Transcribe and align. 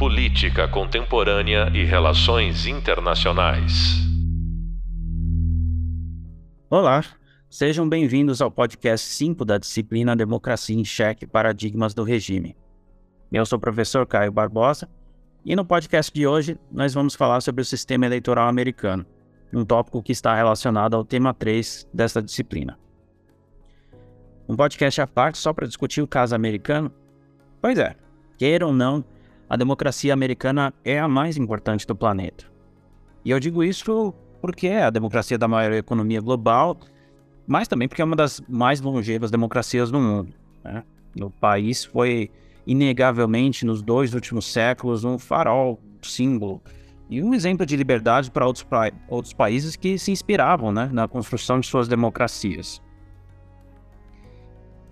Política 0.00 0.66
Contemporânea 0.66 1.70
e 1.74 1.84
Relações 1.84 2.64
Internacionais. 2.64 3.98
Olá, 6.70 7.04
sejam 7.50 7.86
bem-vindos 7.86 8.40
ao 8.40 8.50
podcast 8.50 9.06
5 9.06 9.44
da 9.44 9.58
disciplina 9.58 10.16
Democracia 10.16 10.74
em 10.74 10.86
Cheque 10.86 11.26
Paradigmas 11.26 11.92
do 11.92 12.02
Regime. 12.02 12.56
Eu 13.30 13.44
sou 13.44 13.58
o 13.58 13.60
professor 13.60 14.06
Caio 14.06 14.32
Barbosa 14.32 14.88
e 15.44 15.54
no 15.54 15.66
podcast 15.66 16.10
de 16.10 16.26
hoje 16.26 16.58
nós 16.72 16.94
vamos 16.94 17.14
falar 17.14 17.42
sobre 17.42 17.60
o 17.60 17.64
sistema 17.66 18.06
eleitoral 18.06 18.48
americano, 18.48 19.04
um 19.52 19.66
tópico 19.66 20.02
que 20.02 20.12
está 20.12 20.34
relacionado 20.34 20.94
ao 20.94 21.04
tema 21.04 21.34
3 21.34 21.86
desta 21.92 22.22
disciplina. 22.22 22.78
Um 24.48 24.56
podcast 24.56 24.98
à 25.02 25.06
parte 25.06 25.36
só 25.36 25.52
para 25.52 25.66
discutir 25.66 26.00
o 26.00 26.08
caso 26.08 26.34
americano? 26.34 26.90
Pois 27.60 27.78
é, 27.78 27.94
queira 28.38 28.66
ou 28.66 28.72
não, 28.72 29.04
a 29.50 29.56
democracia 29.56 30.14
americana 30.14 30.72
é 30.84 31.00
a 31.00 31.08
mais 31.08 31.36
importante 31.36 31.84
do 31.84 31.96
planeta. 31.96 32.46
E 33.24 33.32
eu 33.32 33.40
digo 33.40 33.64
isso 33.64 34.14
porque 34.40 34.68
é 34.68 34.84
a 34.84 34.90
democracia 34.90 35.36
da 35.36 35.48
maior 35.48 35.72
economia 35.72 36.20
global, 36.20 36.78
mas 37.48 37.66
também 37.66 37.88
porque 37.88 38.00
é 38.00 38.04
uma 38.04 38.14
das 38.14 38.40
mais 38.48 38.80
longevas 38.80 39.28
democracias 39.28 39.90
do 39.90 39.98
mundo. 39.98 40.32
Né? 40.62 40.84
O 41.20 41.30
país 41.30 41.84
foi, 41.84 42.30
inegavelmente, 42.64 43.66
nos 43.66 43.82
dois 43.82 44.14
últimos 44.14 44.46
séculos, 44.46 45.02
um 45.02 45.18
farol, 45.18 45.80
um 45.82 46.06
símbolo 46.06 46.62
e 47.10 47.20
um 47.20 47.34
exemplo 47.34 47.66
de 47.66 47.74
liberdade 47.76 48.30
para 48.30 48.46
outros, 48.46 48.62
pra 48.62 48.92
outros 49.08 49.34
países 49.34 49.74
que 49.74 49.98
se 49.98 50.12
inspiravam 50.12 50.70
né, 50.70 50.88
na 50.92 51.08
construção 51.08 51.58
de 51.58 51.66
suas 51.66 51.88
democracias. 51.88 52.80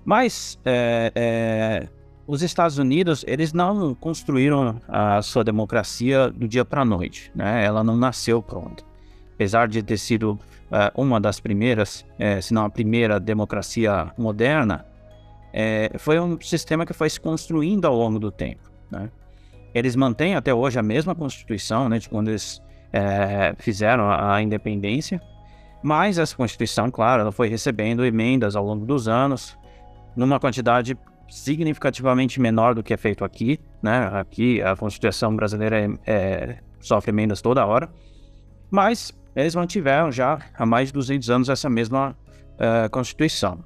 Mas 0.05 0.59
é, 0.65 1.13
é, 1.15 1.89
os 2.29 2.43
Estados 2.43 2.77
Unidos, 2.77 3.25
eles 3.27 3.55
não 3.55 3.95
construíram 3.95 4.83
a 4.87 5.23
sua 5.23 5.43
democracia 5.43 6.31
do 6.31 6.47
dia 6.47 6.63
para 6.63 6.83
a 6.83 6.85
noite, 6.85 7.33
né? 7.35 7.65
Ela 7.65 7.83
não 7.83 7.97
nasceu 7.97 8.43
pronta. 8.43 8.85
Apesar 9.35 9.67
de 9.67 9.83
ter 9.83 9.97
sido 9.97 10.33
uh, 10.33 10.93
uma 10.95 11.19
das 11.19 11.41
primeiras, 11.41 12.05
é, 12.19 12.39
se 12.43 12.53
não 12.53 12.67
a 12.67 12.71
primeira 12.71 13.19
democracia 13.19 14.13
moderna, 14.19 14.85
é, 15.55 15.91
foi 15.99 16.21
um 16.21 16.39
sistema 16.39 16.85
que 16.85 16.93
foi 16.93 17.09
se 17.09 17.19
construindo 17.19 17.87
ao 17.87 17.97
longo 17.97 18.19
do 18.19 18.31
tempo, 18.31 18.71
né? 18.91 19.11
Eles 19.75 19.97
mantêm 19.97 20.35
até 20.35 20.53
hoje 20.53 20.79
a 20.79 20.83
mesma 20.83 21.15
constituição, 21.15 21.89
né, 21.89 21.99
de 21.99 22.11
quando 22.11 22.29
eles 22.29 22.63
é, 22.93 23.55
fizeram 23.59 24.11
a 24.11 24.43
independência, 24.43 25.21
mas 25.83 26.19
essa 26.19 26.37
constituição, 26.37 26.91
claro, 26.91 27.23
ela 27.23 27.33
foi 27.33 27.49
recebendo 27.49 28.05
emendas 28.05 28.55
ao 28.55 28.65
longo 28.65 28.85
dos 28.85 29.09
anos, 29.09 29.57
numa 30.17 30.39
quantidade 30.41 30.97
significativamente 31.29 32.41
menor 32.41 32.75
do 32.75 32.83
que 32.83 32.93
é 32.95 32.97
feito 32.97 33.25
aqui, 33.25 33.61
né? 33.83 34.09
Aqui 34.13 34.63
a 34.63 34.75
Constituição 34.75 35.35
brasileira 35.35 35.79
é, 35.79 35.89
é, 36.07 36.59
sofre 36.81 37.11
emendas 37.11 37.43
toda 37.43 37.65
hora, 37.65 37.91
mas 38.71 39.13
eles 39.37 39.55
mantiveram 39.55 40.11
já 40.11 40.39
há 40.57 40.67
mais 40.67 40.89
de 40.89 40.95
200 40.95 41.31
anos 41.31 41.49
essa 41.49 41.69
mesma 41.69 42.17
uh, 42.55 42.91
Constituição. 42.91 43.65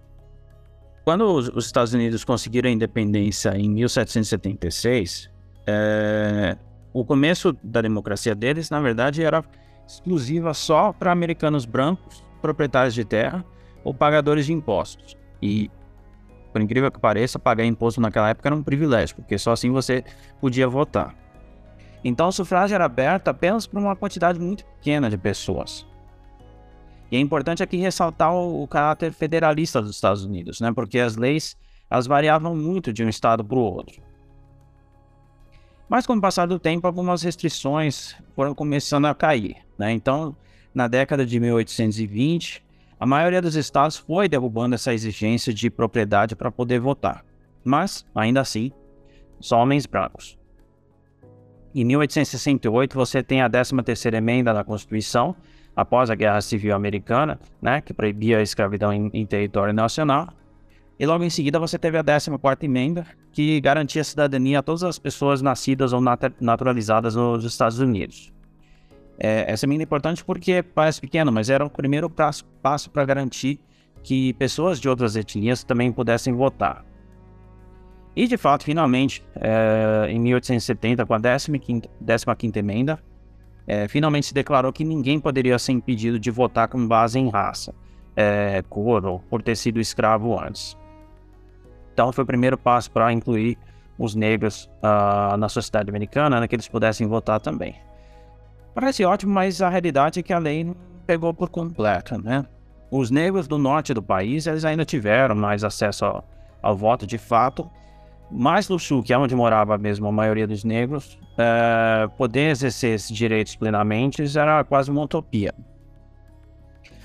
Quando 1.05 1.25
os, 1.25 1.49
os, 1.49 1.67
Estados 1.67 1.95
Unidos 1.95 2.25
conseguiram 2.25 2.69
a 2.69 2.73
independência 2.73 3.57
em 3.57 3.69
1776, 3.71 5.31
é, 5.67 6.57
o 6.93 7.05
começo 7.05 7.57
da 7.63 7.81
democracia 7.81 8.35
deles, 8.35 8.71
na 8.71 8.81
verdade, 8.81 9.23
era 9.23 9.43
exclusiva 9.87 10.55
só 10.55 10.93
para 10.93 11.11
americanos 11.11 11.65
brancos, 11.65 12.23
proprietários 12.41 12.95
de 12.95 13.05
terra 13.05 13.45
ou 13.83 13.93
pagadores 13.93 14.47
de 14.47 14.53
impostos. 14.53 15.17
E 15.41 15.71
por 16.53 16.61
incrível 16.61 16.91
que 16.91 17.01
pareça, 17.01 17.39
pagar 17.39 17.65
imposto 17.65 18.01
naquela 18.01 18.29
época 18.29 18.49
era 18.49 18.55
um 18.55 18.63
privilégio, 18.63 19.17
porque 19.17 19.39
só 19.39 19.53
assim 19.53 19.71
você 19.71 20.05
podia 20.41 20.69
votar. 20.69 21.15
Então 22.05 22.29
o 22.29 22.33
sufrágio 22.33 22.75
era 22.75 22.85
aberto 22.85 23.29
apenas 23.29 23.67
para 23.67 23.81
uma 23.81 23.97
quantidade 23.97 24.39
muito 24.39 24.65
pequena 24.65 25.09
de 25.09 25.17
pessoas. 25.17 25.87
E 27.11 27.17
é 27.17 27.21
importante 27.21 27.63
aqui 27.63 27.77
ressaltar 27.77 28.35
o, 28.35 28.67
caráter 28.67 29.13
federalista 29.13 29.81
dos 29.81 29.95
Estados 29.95 30.25
Unidos, 30.25 30.61
né? 30.61 30.73
porque 30.73 30.99
as 30.99 31.17
leis 31.17 31.57
elas 31.91 32.07
variavam 32.07 32.57
muito 32.57 32.93
de 32.93 33.05
um 33.05 33.09
estado 33.09 33.45
para 33.45 33.59
o 33.59 33.61
outro. 33.61 34.03
Mas 35.89 36.07
com 36.07 36.15
o 36.15 36.21
passar 36.21 36.47
do 36.47 36.59
tempo, 36.59 36.87
algumas 36.87 37.23
restrições 37.23 38.17
foram 38.35 38.55
começando 38.55 39.05
a 39.05 39.15
cair. 39.15 39.57
Né? 39.79 39.93
Então, 39.93 40.35
na 40.75 40.89
década 40.89 41.27
de 41.27 41.39
1820, 41.39 42.65
a 43.03 43.07
maioria 43.07 43.43
dos 43.43 43.57
estados 43.57 43.97
foi 43.97 44.29
derrubando 44.29 44.77
essa 44.77 44.95
exigência 44.95 45.53
de 45.53 45.69
propriedade 45.69 46.37
para 46.37 46.53
poder 46.53 46.79
votar, 46.79 47.25
mas, 47.65 48.07
ainda 48.15 48.41
assim, 48.41 48.71
só 49.41 49.61
homens 49.61 49.87
brancos. 49.87 50.39
Em 51.75 51.85
1868, 51.85 52.95
você 52.95 53.21
tem 53.21 53.43
a 53.43 53.51
13ª 53.51 54.15
emenda 54.15 54.55
da 54.55 54.63
Constituição, 54.63 55.35
após 55.75 56.11
a 56.11 56.15
Guerra 56.15 56.41
Civil 56.41 56.77
Americana, 56.77 57.41
né, 57.61 57.81
que 57.81 57.93
proibia 57.93 58.39
a 58.39 58.43
escravidão 58.43 58.93
em, 58.93 59.11
em 59.13 59.27
território 59.27 59.75
nacional. 59.75 60.29
E 60.97 61.05
logo 61.05 61.25
em 61.25 61.31
seguida 61.31 61.59
você 61.59 61.77
teve 61.77 61.99
a 61.99 62.05
14ª 62.05 62.63
emenda, 62.63 63.05
que 63.33 63.61
garantia 63.61 64.05
cidadania 64.05 64.61
a 64.61 64.63
todas 64.63 64.85
as 64.85 65.01
pessoas 65.01 65.43
nascidas 65.43 65.93
ou 65.93 66.01
nat 66.01 66.23
naturalizadas 66.41 67.17
nos 67.17 67.45
Estados 67.45 67.81
Unidos. 67.81 68.33
É, 69.19 69.45
essa 69.51 69.67
emenda 69.67 69.83
é 69.83 69.85
importante 69.85 70.25
porque 70.25 70.63
parece 70.63 71.01
pequeno, 71.01 71.31
mas 71.31 71.51
era 71.51 71.65
o 71.65 71.71
primeiro 71.71 72.09
passo, 72.09 72.45
passo 72.63 72.91
para 72.91 73.05
garantir 73.05 73.61
que 74.03 74.33
pessoas 74.35 74.81
de 74.81 74.89
outras 74.89 75.17
etnias 75.17 75.63
também 75.63 75.93
pudessem 75.93 76.35
votar. 76.35 76.85
E 78.15 78.27
de 78.27 78.37
fato, 78.37 78.65
finalmente, 78.65 79.25
é, 79.37 80.09
em 80.11 80.19
1870, 80.19 81.07
com 81.07 81.15
a 81.15 82.37
15 82.37 82.59
emenda, 82.59 82.99
é, 83.67 83.89
finalmente 83.89 84.27
se 84.27 84.35
declarou 84.35 84.73
que 84.73 84.85
ninguém 84.85 85.19
poderia 85.19 85.59
ser 85.59 85.73
impedido 85.73 86.19
de 86.19 86.31
votar 86.31 86.69
com 86.69 86.87
base 86.87 87.19
em 87.19 87.31
raça, 87.31 87.75
é, 88.17 88.63
cor 88.69 89.07
ou 89.07 89.21
por 89.21 89.43
ter 89.43 89.57
sido 89.57 89.81
escravo 89.81 90.39
antes. 90.39 90.77
Então 91.95 92.13
foi 92.13 92.25
o 92.25 92.27
primeiro 92.27 92.59
passo 92.59 92.91
para 92.91 93.13
incluir 93.13 93.57
os 93.99 94.15
negros 94.15 94.69
uh, 94.83 95.37
na 95.37 95.49
sociedade 95.49 95.89
americana, 95.91 96.41
né, 96.41 96.49
que 96.49 96.55
eles 96.55 96.67
pudessem 96.67 97.07
votar 97.07 97.41
também. 97.41 97.77
Parece 98.75 99.05
ótimo, 99.05 99.33
mas 99.33 99.61
a 99.61 99.69
realidade 99.69 100.21
é 100.21 100.23
que 100.23 100.33
a 100.33 100.39
lei 100.39 100.65
não 100.65 100.77
pegou 101.07 101.33
por 101.35 101.49
completo, 101.49 102.21
né? 102.21 102.45
Os 102.91 103.11
negros 103.11 103.49
do 103.49 103.59
norte 103.59 103.93
do 103.95 104.03
país, 104.03 104.47
eles 104.47 104.65
ainda 104.65 104.85
tiveram 104.85 105.35
mais 105.35 105.65
acesso 105.65 106.05
ao, 106.05 106.25
ao 106.63 106.77
voto 106.77 107.07
de 107.07 107.19
fato, 107.19 107.71
mas 108.31 108.69
no 108.69 108.79
sul, 108.79 109.03
que 109.03 109.13
é 109.13 109.19
onde 109.19 109.35
morava 109.35 109.77
mesmo 109.77 110.07
a 110.07 110.13
maioria 110.13 110.47
dos 110.47 110.65
negros, 110.65 111.19
é, 111.37 112.09
poder 112.17 112.51
exercer 112.51 112.95
esses 112.95 113.15
direitos 113.15 113.57
plenamente 113.57 114.23
era 114.39 114.65
quase 114.65 114.91
uma 114.91 115.03
utopia. 115.03 115.55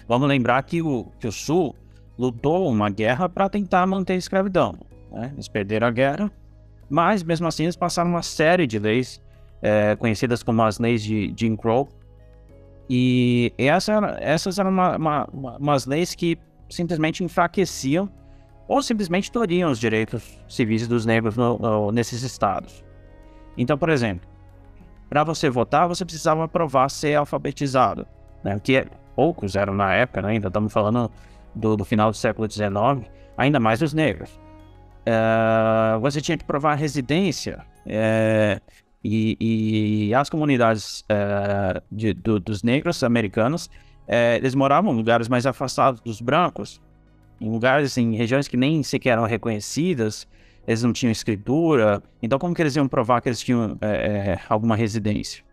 Vamos 0.07 0.28
lembrar 0.28 0.63
que 0.63 0.81
o, 0.81 1.11
que 1.19 1.28
o 1.28 1.31
sul 1.31 1.75
lutou 2.17 2.69
uma 2.69 2.89
guerra 2.89 3.28
para 3.28 3.49
tentar 3.49 3.85
manter 3.85 4.13
a 4.13 4.17
escravidão. 4.17 4.75
Né? 5.11 5.31
Eles 5.34 5.49
perderam 5.49 5.88
a 5.88 5.91
guerra, 5.91 6.31
mas 6.89 7.23
mesmo 7.23 7.45
assim 7.45 7.63
eles 7.63 7.75
passaram 7.75 8.09
uma 8.09 8.22
série 8.22 8.66
de 8.66 8.79
leis 8.79 9.22
é, 9.62 9.95
conhecidas 9.95 10.44
como 10.44 10.62
as 10.63 10.79
leis 10.79 11.03
de 11.03 11.34
Jim 11.35 11.56
Crow. 11.56 11.88
E 12.90 13.53
essa 13.57 13.94
era, 13.94 14.18
essas 14.22 14.59
eram 14.59 14.69
uma, 14.69 14.95
uma, 14.95 15.25
uma, 15.34 15.57
umas 15.57 15.85
leis 15.85 16.16
que 16.16 16.38
simplesmente 16.69 17.23
enfraqueciam 17.23 18.09
ou 18.67 18.81
simplesmente 18.81 19.31
toriam 19.31 19.72
os 19.72 19.79
direitos 19.79 20.38
civis 20.47 20.88
dos 20.88 21.06
negros 21.06 21.38
no, 21.38 21.57
no, 21.57 21.91
nesses 21.91 22.22
estados. 22.22 22.84
Então, 23.57 23.78
por 23.78 23.90
exemplo, 23.90 24.28
para 25.09 25.23
você 25.23 25.50
votar, 25.50 25.88
você 25.88 26.03
precisava 26.03 26.47
provar 26.47 26.90
ser 26.90 27.16
alfabetizado, 27.16 28.06
né? 28.44 28.59
que 28.62 28.85
poucos 29.16 29.56
eram 29.56 29.73
na 29.73 29.94
época, 29.94 30.22
né? 30.22 30.29
ainda 30.29 30.47
estamos 30.47 30.72
falando 30.72 31.09
do, 31.56 31.78
do, 31.78 31.85
final 31.85 32.12
do 32.12 32.17
século 32.17 32.50
XIX, 32.50 33.09
ainda 33.38 33.59
mais 33.59 33.81
os 33.81 33.94
negros. 33.94 34.40
Uh, 35.07 36.00
você 36.01 36.19
tinha 36.19 36.38
que 36.38 36.44
provar 36.44 36.75
residência, 36.75 37.66
uh, 37.85 38.61
e, 39.03 40.08
e 40.09 40.14
as 40.14 40.29
comunidades 40.29 41.03
é, 41.08 41.82
de, 41.91 42.14
do, 42.14 42.40
dos 42.40 42.64
negros 42.64 43.03
americanos, 43.03 43.70
é, 44.08 44.38
eles 44.38 44.55
moravam 44.55 44.94
em 44.94 44.97
lugares 44.97 45.28
mais 45.28 45.46
afastados 45.46 46.02
dos 46.02 46.22
brancos, 46.22 46.82
em 47.40 47.49
lugares, 47.49 47.97
em 47.97 48.16
regiões 48.16 48.47
que 48.47 48.58
nem 48.58 48.82
sequer 48.82 49.11
eram 49.11 49.26
reconhecidas, 49.26 50.28
eles 50.66 50.84
não 50.84 50.91
tinham 50.91 51.11
escritura, 51.11 52.02
então 52.22 52.38
como 52.38 52.53
que 52.53 52.61
eles 52.61 52.76
iam 52.76 52.88
provar 52.88 53.22
que 53.22 53.29
eles 53.29 53.40
tinham 53.40 53.78
é, 53.82 54.40
alguma 54.49 54.76
residência? 54.76 55.44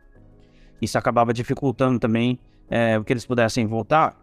Isso 0.81 0.99
acabava 0.99 1.33
dificultando 1.33 1.99
também 1.99 2.39
o 2.99 3.05
que 3.05 3.13
eles 3.13 3.25
pudessem 3.25 3.67
votar. 3.67 4.17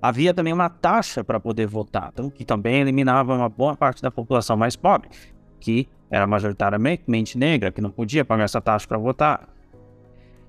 Havia 0.00 0.34
também 0.34 0.52
uma 0.52 0.68
taxa 0.68 1.24
para 1.24 1.40
poder 1.40 1.66
votar, 1.66 2.10
então, 2.12 2.28
que 2.28 2.44
também 2.44 2.80
eliminava 2.80 3.34
uma 3.34 3.48
boa 3.48 3.74
parte 3.74 4.02
da 4.02 4.10
população 4.10 4.56
mais 4.56 4.76
pobre, 4.76 5.08
que 5.58 5.88
era 6.10 6.26
majoritariamente 6.26 7.36
negra, 7.36 7.72
que 7.72 7.80
não 7.80 7.90
podia 7.90 8.24
pagar 8.24 8.44
essa 8.44 8.60
taxa 8.60 8.86
para 8.86 8.98
votar. 8.98 9.48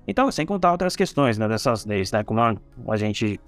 Então, 0.06 0.30
sem 0.30 0.46
contar 0.46 0.72
outras 0.72 0.96
questões 0.96 1.36
né, 1.36 1.46
dessas 1.46 1.84
leis, 1.84 2.10
né, 2.12 2.24
como 2.24 2.40
a, 2.40 2.96
gente 2.96 3.38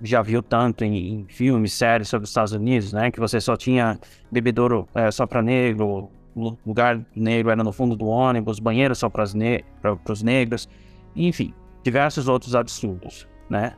já 0.00 0.22
viu 0.22 0.42
tanto 0.42 0.84
em, 0.84 1.20
em, 1.20 1.26
filmes, 1.28 1.72
séries 1.74 2.08
sobre 2.08 2.24
os 2.24 2.30
Estados 2.30 2.52
Unidos, 2.52 2.92
né, 2.92 3.10
que 3.10 3.20
você 3.20 3.40
só 3.40 3.56
tinha 3.56 3.98
bebedouro 4.30 4.88
é, 4.94 5.10
só 5.10 5.26
para 5.26 5.42
negro, 5.42 6.08
lugar 6.34 7.04
negro 7.14 7.50
era 7.50 7.62
no 7.62 7.72
fundo 7.72 7.94
do 7.94 8.06
ônibus, 8.06 8.58
banheiro 8.58 8.94
só 8.94 9.08
para 9.08 9.24
ne 9.34 9.62
os 10.08 10.22
negros, 10.22 10.68
enfim, 11.14 11.52
diversos 11.82 12.28
outros 12.28 12.54
absurdos, 12.54 13.28
né? 13.50 13.74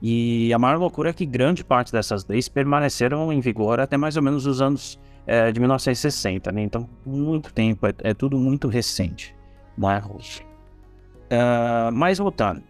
E 0.00 0.52
a 0.52 0.58
maior 0.58 0.78
loucura 0.78 1.10
é 1.10 1.12
que 1.12 1.24
grande 1.24 1.64
parte 1.64 1.90
dessas 1.90 2.24
leis 2.26 2.48
permaneceram 2.48 3.32
em 3.32 3.40
vigor 3.40 3.80
até 3.80 3.96
mais 3.96 4.16
ou 4.16 4.22
menos 4.22 4.46
os 4.46 4.60
anos 4.60 5.00
é, 5.26 5.50
de 5.50 5.58
1960, 5.60 6.52
né? 6.52 6.62
Então, 6.62 6.88
muito 7.04 7.52
tempo, 7.52 7.86
é, 7.86 7.94
é 8.02 8.14
tudo 8.14 8.38
muito 8.38 8.68
recente, 8.68 9.34
não 9.76 9.90
é? 9.90 9.98
Uh, 9.98 11.92
mas 11.92 12.18
voltando, 12.18 12.62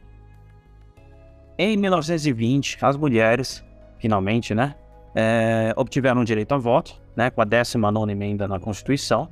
em 1.58 1.76
1920, 1.76 2.78
as 2.82 2.96
mulheres, 2.96 3.64
finalmente, 3.98 4.54
né, 4.54 4.74
é, 5.14 5.72
obtiveram 5.74 6.22
direito 6.22 6.52
a 6.52 6.58
voto, 6.58 7.00
né, 7.16 7.30
com 7.30 7.40
a 7.40 7.44
19 7.44 8.12
emenda 8.12 8.46
na 8.46 8.60
Constituição. 8.60 9.30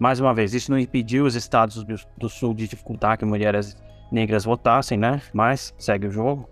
Mais 0.00 0.18
uma 0.18 0.34
vez, 0.34 0.52
isso 0.52 0.72
não 0.72 0.78
impediu 0.78 1.24
os 1.24 1.36
estados 1.36 1.84
do, 2.18 2.28
Sul 2.28 2.54
de 2.54 2.66
dificultar 2.66 3.16
que 3.16 3.24
mulheres 3.24 3.76
negras 4.10 4.44
votassem, 4.44 4.98
né, 4.98 5.22
mas 5.32 5.72
segue 5.78 6.08
o 6.08 6.10
jogo. 6.10 6.48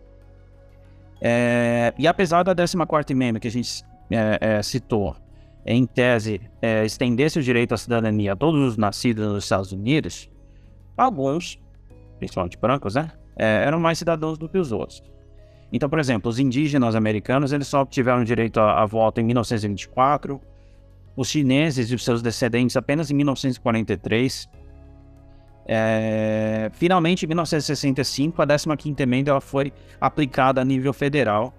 É, 1.21 1.93
e 1.99 2.07
apesar 2.07 2.45
da 2.45 2.55
14 2.55 3.13
emenda 3.13 3.41
que 3.41 3.49
a 3.49 3.51
gente 3.51 3.85
é, 4.09 4.39
é, 4.41 4.63
citou, 4.63 5.17
em 5.65 5.87
tese, 5.87 6.41
é, 6.63 6.85
estendesse 6.85 7.39
o 7.39 7.43
direito 7.43 7.75
à 7.75 7.77
cidadania 7.77 8.33
a 8.33 8.37
todos 8.37 8.61
os 8.61 8.77
nascidos 8.77 9.27
nos 9.27 9.45
Estados 9.45 9.73
Unidos, 9.73 10.31
alguns, 10.97 11.61
principalmente 12.19 12.59
brancos, 12.59 12.95
né, 12.95 13.11
é, 13.37 13.65
eram 13.65 13.79
mais 13.81 13.99
cidadãos 13.99 14.39
do 14.39 14.49
que 14.49 14.59
os 14.59 14.73
outros. 14.73 15.03
Então, 15.73 15.89
por 15.89 15.99
exemplo, 15.99 16.29
os 16.29 16.39
indígenas 16.39 16.95
americanos 16.95 17.53
eles 17.53 17.69
só 17.69 17.83
obtiveram 17.83 18.25
direito 18.25 18.59
a, 18.59 18.83
a 18.83 18.87
voto 18.87 19.21
em 19.21 19.25
1924, 19.25 20.41
os 21.17 21.29
chineses 21.29 21.91
e 21.91 21.95
os 21.95 22.05
seus 22.05 22.23
descendentes 22.23 22.77
apenas 22.77 23.11
em 23.11 23.15
1943. 23.15 24.49
É, 25.67 26.71
finalmente, 26.73 27.25
em 27.25 27.29
1965, 27.29 28.43
a 28.43 28.47
15ª 28.47 29.01
emenda 29.01 29.31
ela 29.31 29.41
foi 29.41 29.73
aplicada 30.01 30.61
a 30.61 30.65
nível 30.65 30.93
federal. 30.93 31.55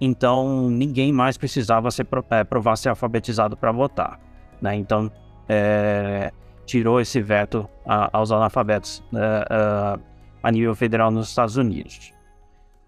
Então, 0.00 0.68
ninguém 0.68 1.12
mais 1.12 1.38
precisava 1.38 1.90
ser, 1.90 2.06
é, 2.30 2.44
provar 2.44 2.76
ser 2.76 2.90
alfabetizado 2.90 3.56
para 3.56 3.72
votar. 3.72 4.20
Né? 4.60 4.76
Então, 4.76 5.10
é, 5.48 6.32
tirou 6.66 7.00
esse 7.00 7.20
veto 7.20 7.68
a, 7.86 8.10
aos 8.16 8.30
analfabetos 8.30 9.02
é, 9.14 9.98
a 10.42 10.50
nível 10.50 10.74
federal 10.74 11.10
nos 11.10 11.28
Estados 11.28 11.56
Unidos. 11.56 12.12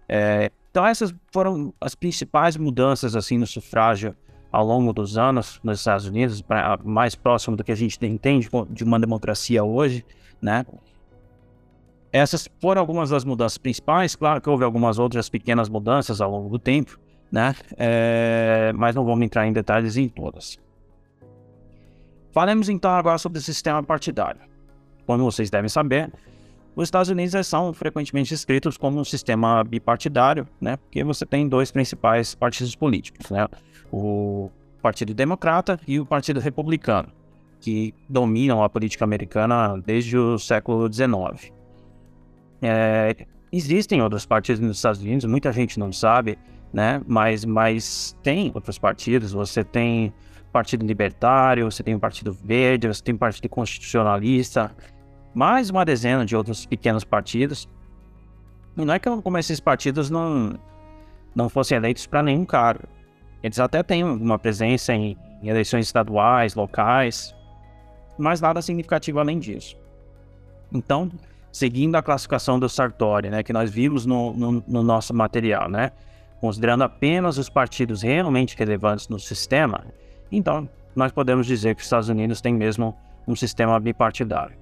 É, 0.07 0.51
então 0.71 0.85
essas 0.85 1.13
foram 1.31 1.73
as 1.79 1.95
principais 1.95 2.57
mudanças 2.57 3.15
assim 3.15 3.37
no 3.37 3.47
sufrágio 3.47 4.15
ao 4.51 4.65
longo 4.65 4.91
dos 4.91 5.17
anos 5.17 5.59
nos 5.63 5.79
Estados 5.79 6.05
Unidos, 6.05 6.41
pra, 6.41 6.79
mais 6.83 7.15
próximo 7.15 7.55
do 7.55 7.63
que 7.63 7.71
a 7.71 7.75
gente 7.75 8.03
entende 8.05 8.49
de 8.69 8.83
uma 8.83 8.99
democracia 8.99 9.63
hoje, 9.63 10.05
né? 10.41 10.65
Essas 12.11 12.49
foram 12.59 12.81
algumas 12.81 13.11
das 13.11 13.23
mudanças 13.23 13.57
principais, 13.57 14.15
claro 14.15 14.41
que 14.41 14.49
houve 14.49 14.63
algumas 14.63 14.97
outras 14.97 15.29
pequenas 15.29 15.69
mudanças 15.69 16.19
ao 16.21 16.31
longo 16.31 16.49
do 16.49 16.57
tempo, 16.57 16.99
né? 17.31 17.55
É, 17.77 18.71
mas 18.75 18.95
não 18.95 19.05
vamos 19.05 19.23
entrar 19.23 19.47
em 19.47 19.53
detalhes 19.53 19.95
em 19.95 20.09
todas. 20.09 20.57
Falemos 22.31 22.69
então 22.69 22.91
agora 22.91 23.17
sobre 23.17 23.39
o 23.39 23.41
sistema 23.41 23.83
partidário. 23.83 24.41
Como 25.05 25.23
vocês 25.23 25.49
devem 25.49 25.69
saber, 25.69 26.11
os 26.75 26.87
Estados 26.87 27.09
Unidos 27.09 27.45
são 27.45 27.73
frequentemente 27.73 28.29
descritos 28.29 28.77
como 28.77 28.99
um 28.99 29.03
sistema 29.03 29.63
bipartidário, 29.63 30.47
né? 30.61 30.77
Porque 30.77 31.03
você 31.03 31.25
tem 31.25 31.47
dois 31.47 31.71
principais 31.71 32.33
partidos 32.33 32.75
políticos, 32.75 33.29
né? 33.29 33.47
O 33.91 34.49
Partido 34.81 35.13
Democrata 35.13 35.79
e 35.87 35.99
o 35.99 36.05
Partido 36.05 36.39
Republicano, 36.39 37.09
que 37.59 37.93
dominam 38.07 38.63
a 38.63 38.69
política 38.69 39.03
americana 39.03 39.77
desde 39.77 40.17
o 40.17 40.39
século 40.39 40.91
XIX. 40.91 41.58
É, 42.61 43.15
existem 43.51 44.01
outros 44.01 44.25
partidos 44.25 44.59
nos 44.59 44.77
Estados 44.77 45.01
Unidos, 45.01 45.25
muita 45.25 45.51
gente 45.51 45.79
não 45.79 45.91
sabe, 45.91 46.37
né? 46.73 47.01
Mas, 47.07 47.45
mas 47.45 48.17
tem 48.23 48.51
outros 48.53 48.77
partidos. 48.77 49.31
Você 49.31 49.63
tem 49.63 50.13
Partido 50.51 50.85
Libertário, 50.85 51.69
você 51.69 51.83
tem 51.83 51.95
o 51.95 51.99
Partido 51.99 52.33
Verde, 52.33 52.87
você 52.87 53.03
tem 53.03 53.15
Partido 53.15 53.49
Constitucionalista, 53.49 54.75
mais 55.33 55.69
uma 55.69 55.85
dezena 55.85 56.25
de 56.25 56.35
outros 56.35 56.65
pequenos 56.65 57.03
partidos. 57.03 57.67
E 58.77 58.85
não 58.85 58.93
é 58.93 58.99
que 58.99 59.09
como 59.21 59.37
esses 59.37 59.59
partidos 59.59 60.09
não, 60.09 60.57
não 61.35 61.49
fossem 61.49 61.77
eleitos 61.77 62.05
para 62.07 62.23
nenhum 62.23 62.45
cargo. 62.45 62.87
Eles 63.43 63.59
até 63.59 63.81
têm 63.83 64.03
uma 64.03 64.37
presença 64.37 64.93
em, 64.93 65.17
em, 65.41 65.49
eleições 65.49 65.85
estaduais, 65.85 66.55
locais, 66.55 67.35
mas 68.17 68.41
nada 68.41 68.61
significativo 68.61 69.19
além 69.19 69.39
disso. 69.39 69.77
Então, 70.71 71.09
seguindo 71.51 71.95
a 71.95 72.01
classificação 72.01 72.59
do 72.59 72.69
Sartori, 72.69 73.29
né, 73.29 73.43
que 73.43 73.53
nós 73.53 73.69
vimos 73.69 74.05
no, 74.05 74.33
no, 74.33 74.63
no 74.67 74.83
nosso 74.83 75.13
material, 75.13 75.69
né, 75.69 75.91
considerando 76.39 76.83
apenas 76.83 77.37
os 77.37 77.49
partidos 77.49 78.01
realmente 78.01 78.55
relevantes 78.57 79.07
no 79.07 79.19
sistema, 79.19 79.85
então 80.31 80.69
nós 80.95 81.11
podemos 81.11 81.45
dizer 81.45 81.75
que 81.75 81.81
os 81.81 81.85
Estados 81.85 82.09
Unidos 82.09 82.41
têm 82.41 82.53
mesmo 82.53 82.95
um 83.27 83.35
sistema 83.35 83.79
bipartidário. 83.79 84.57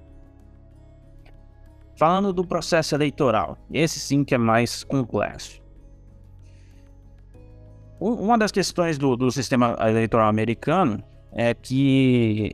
Falando 1.96 2.32
do 2.32 2.46
processo 2.46 2.94
eleitoral, 2.94 3.58
esse 3.72 3.98
sim 3.98 4.22
que 4.22 4.34
é 4.34 4.38
mais 4.38 4.84
complexo. 4.84 5.60
Uma 7.98 8.38
das 8.38 8.52
questões 8.52 8.96
do, 8.96 9.16
do 9.16 9.30
sistema 9.32 9.76
eleitoral 9.80 10.28
americano 10.28 11.02
é 11.32 11.52
que, 11.52 12.52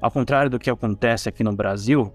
ao 0.00 0.10
contrário 0.10 0.48
do 0.48 0.58
que 0.58 0.70
acontece 0.70 1.28
aqui 1.28 1.44
no 1.44 1.54
Brasil, 1.54 2.10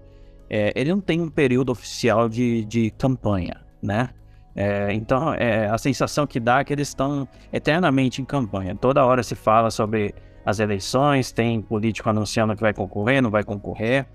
é, 0.52 0.70
ele 0.76 0.90
não 0.90 1.00
tem 1.00 1.18
um 1.18 1.30
período 1.30 1.72
oficial 1.72 2.28
de, 2.28 2.62
de 2.66 2.90
campanha, 2.90 3.62
né? 3.82 4.10
É, 4.54 4.92
então, 4.92 5.32
é, 5.32 5.66
a 5.66 5.78
sensação 5.78 6.26
que 6.26 6.38
dá 6.38 6.60
é 6.60 6.64
que 6.64 6.74
eles 6.74 6.88
estão 6.88 7.26
eternamente 7.50 8.20
em 8.20 8.24
campanha. 8.26 8.76
Toda 8.76 9.02
hora 9.02 9.22
se 9.22 9.34
fala 9.34 9.70
sobre 9.70 10.14
as 10.44 10.58
eleições, 10.58 11.32
tem 11.32 11.62
político 11.62 12.10
anunciando 12.10 12.54
que 12.54 12.60
vai 12.60 12.74
concorrer, 12.74 13.22
não 13.22 13.30
vai 13.30 13.42
concorrer. 13.42 14.06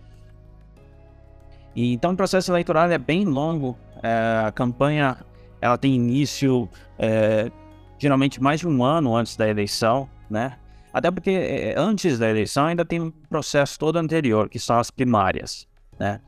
E, 1.76 1.92
então 1.94 2.12
o 2.12 2.16
processo 2.16 2.52
eleitoral 2.52 2.88
é 2.92 3.00
bem 3.00 3.26
longo. 3.26 3.76
É, 4.04 4.44
a 4.46 4.52
campanha 4.52 5.18
ela 5.60 5.76
tem 5.76 5.96
início 5.96 6.70
é, 7.00 7.52
geralmente 7.98 8.40
mais 8.40 8.60
de 8.60 8.68
um 8.68 8.84
ano 8.84 9.16
antes 9.16 9.36
da 9.36 9.48
eleição, 9.48 10.08
né? 10.30 10.56
Até 10.94 11.10
porque 11.10 11.32
é, 11.32 11.74
antes 11.76 12.20
da 12.20 12.30
eleição 12.30 12.68
ainda 12.68 12.86
tem 12.86 13.02
um 13.02 13.10
processo 13.10 13.80
todo 13.80 13.98
anterior, 13.98 14.48
que 14.50 14.60
são 14.60 14.78
as 14.78 14.92
primárias, 14.92 15.68
né? 16.00 16.20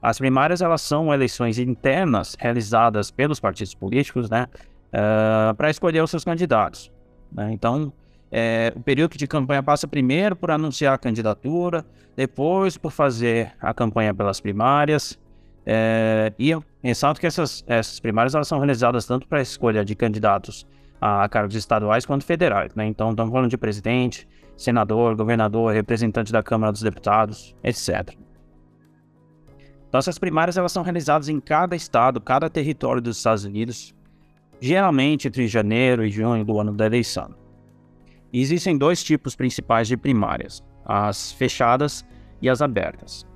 As 0.00 0.18
primárias 0.18 0.60
elas 0.62 0.82
são 0.82 1.12
eleições 1.12 1.58
internas 1.58 2.36
realizadas 2.38 3.10
pelos 3.10 3.40
partidos 3.40 3.74
políticos, 3.74 4.30
né? 4.30 4.46
Uh, 4.88 5.54
para 5.54 5.68
escolher 5.68 6.02
os 6.02 6.10
seus 6.10 6.24
candidatos. 6.24 6.92
Né? 7.32 7.52
Então, 7.52 7.92
é, 8.30 8.72
o 8.74 8.80
período 8.80 9.16
de 9.16 9.26
campanha 9.26 9.62
passa 9.62 9.86
primeiro 9.86 10.36
por 10.36 10.50
anunciar 10.50 10.94
a 10.94 10.98
candidatura, 10.98 11.84
depois 12.14 12.76
por 12.76 12.92
fazer 12.92 13.52
a 13.60 13.74
campanha 13.74 14.14
pelas 14.14 14.40
primárias. 14.40 15.18
É, 15.64 16.32
e 16.38 16.50
eu 16.50 16.62
ressalto 16.82 17.20
que 17.20 17.26
essas, 17.26 17.64
essas 17.66 17.98
primárias 17.98 18.34
elas 18.34 18.46
são 18.46 18.58
realizadas 18.58 19.04
tanto 19.04 19.26
para 19.26 19.38
a 19.38 19.42
escolha 19.42 19.84
de 19.84 19.94
candidatos 19.96 20.64
a 21.00 21.28
cargos 21.28 21.56
estaduais 21.56 22.06
quanto 22.06 22.24
federais. 22.24 22.74
Né? 22.74 22.86
Então, 22.86 23.10
estamos 23.10 23.32
falando 23.32 23.50
de 23.50 23.58
presidente, 23.58 24.26
senador, 24.56 25.14
governador, 25.16 25.72
representante 25.74 26.32
da 26.32 26.42
Câmara 26.42 26.72
dos 26.72 26.82
Deputados, 26.82 27.54
etc. 27.62 28.16
Essas 29.98 30.18
primárias 30.18 30.56
elas 30.56 30.72
são 30.72 30.82
realizadas 30.82 31.28
em 31.28 31.40
cada 31.40 31.76
estado, 31.76 32.20
cada 32.20 32.48
território 32.48 33.02
dos 33.02 33.18
Estados 33.18 33.44
Unidos, 33.44 33.94
geralmente 34.60 35.28
entre 35.28 35.46
janeiro 35.46 36.04
e 36.04 36.10
junho 36.10 36.44
do 36.44 36.58
ano 36.58 36.72
da 36.72 36.86
eleição. 36.86 37.34
Existem 38.32 38.76
dois 38.76 39.02
tipos 39.02 39.36
principais 39.36 39.86
de 39.86 39.96
primárias: 39.96 40.62
as 40.84 41.32
fechadas 41.32 42.04
e 42.40 42.48
as 42.48 42.60
abertas. 42.62 43.26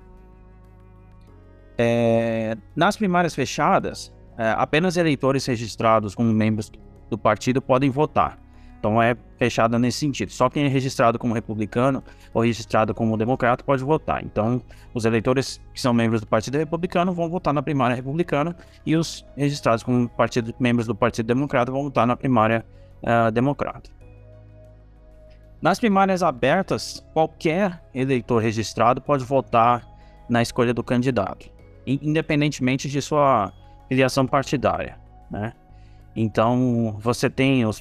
É, 1.79 2.57
nas 2.75 2.97
primárias 2.97 3.35
fechadas, 3.35 4.13
é, 4.37 4.51
apenas 4.51 4.97
eleitores 4.97 5.47
registrados 5.47 6.15
como 6.15 6.33
membros 6.33 6.71
do 7.09 7.19
partido 7.19 7.61
podem 7.61 7.91
votar. 7.91 8.40
Então 8.81 9.01
é 9.01 9.15
fechada 9.37 9.79
nesse 9.79 9.99
sentido. 9.99 10.33
Só 10.33 10.49
quem 10.49 10.65
é 10.65 10.69
registrado 10.69 11.19
como 11.19 11.35
republicano 11.35 12.03
ou 12.33 12.43
registrado 12.43 12.95
como 12.95 13.17
democrata 13.17 13.63
pode 13.63 13.85
votar. 13.85 14.25
Então, 14.25 14.63
os 14.95 15.05
eleitores 15.05 15.61
que 15.75 15.81
são 15.81 15.93
membros 15.93 16.23
do 16.23 16.27
Partido 16.27 16.57
Republicano 16.57 17.13
vão 17.13 17.29
votar 17.29 17.53
na 17.53 17.63
primária 17.63 17.95
republicana 17.95 18.57
e 18.85 18.97
os 18.97 19.25
registrados 19.37 19.85
como 19.85 20.09
partido, 20.09 20.55
membros 20.59 20.87
do 20.87 20.95
Partido 20.95 21.27
Democrata 21.27 21.71
vão 21.71 21.83
votar 21.83 22.07
na 22.07 22.17
primária 22.17 22.65
uh, 23.03 23.31
democrata. 23.31 23.91
Nas 25.61 25.79
primárias 25.79 26.23
abertas, 26.23 27.07
qualquer 27.13 27.83
eleitor 27.95 28.39
registrado 28.39 29.03
pode 29.03 29.25
votar 29.25 29.87
na 30.27 30.41
escolha 30.41 30.73
do 30.73 30.83
candidato, 30.83 31.51
independentemente 31.87 32.89
de 32.89 33.03
sua 33.03 33.53
filiação 33.89 34.27
partidária, 34.27 34.99
né? 35.31 35.53
Então, 36.17 36.97
você 36.99 37.29
tem 37.29 37.67
os 37.67 37.79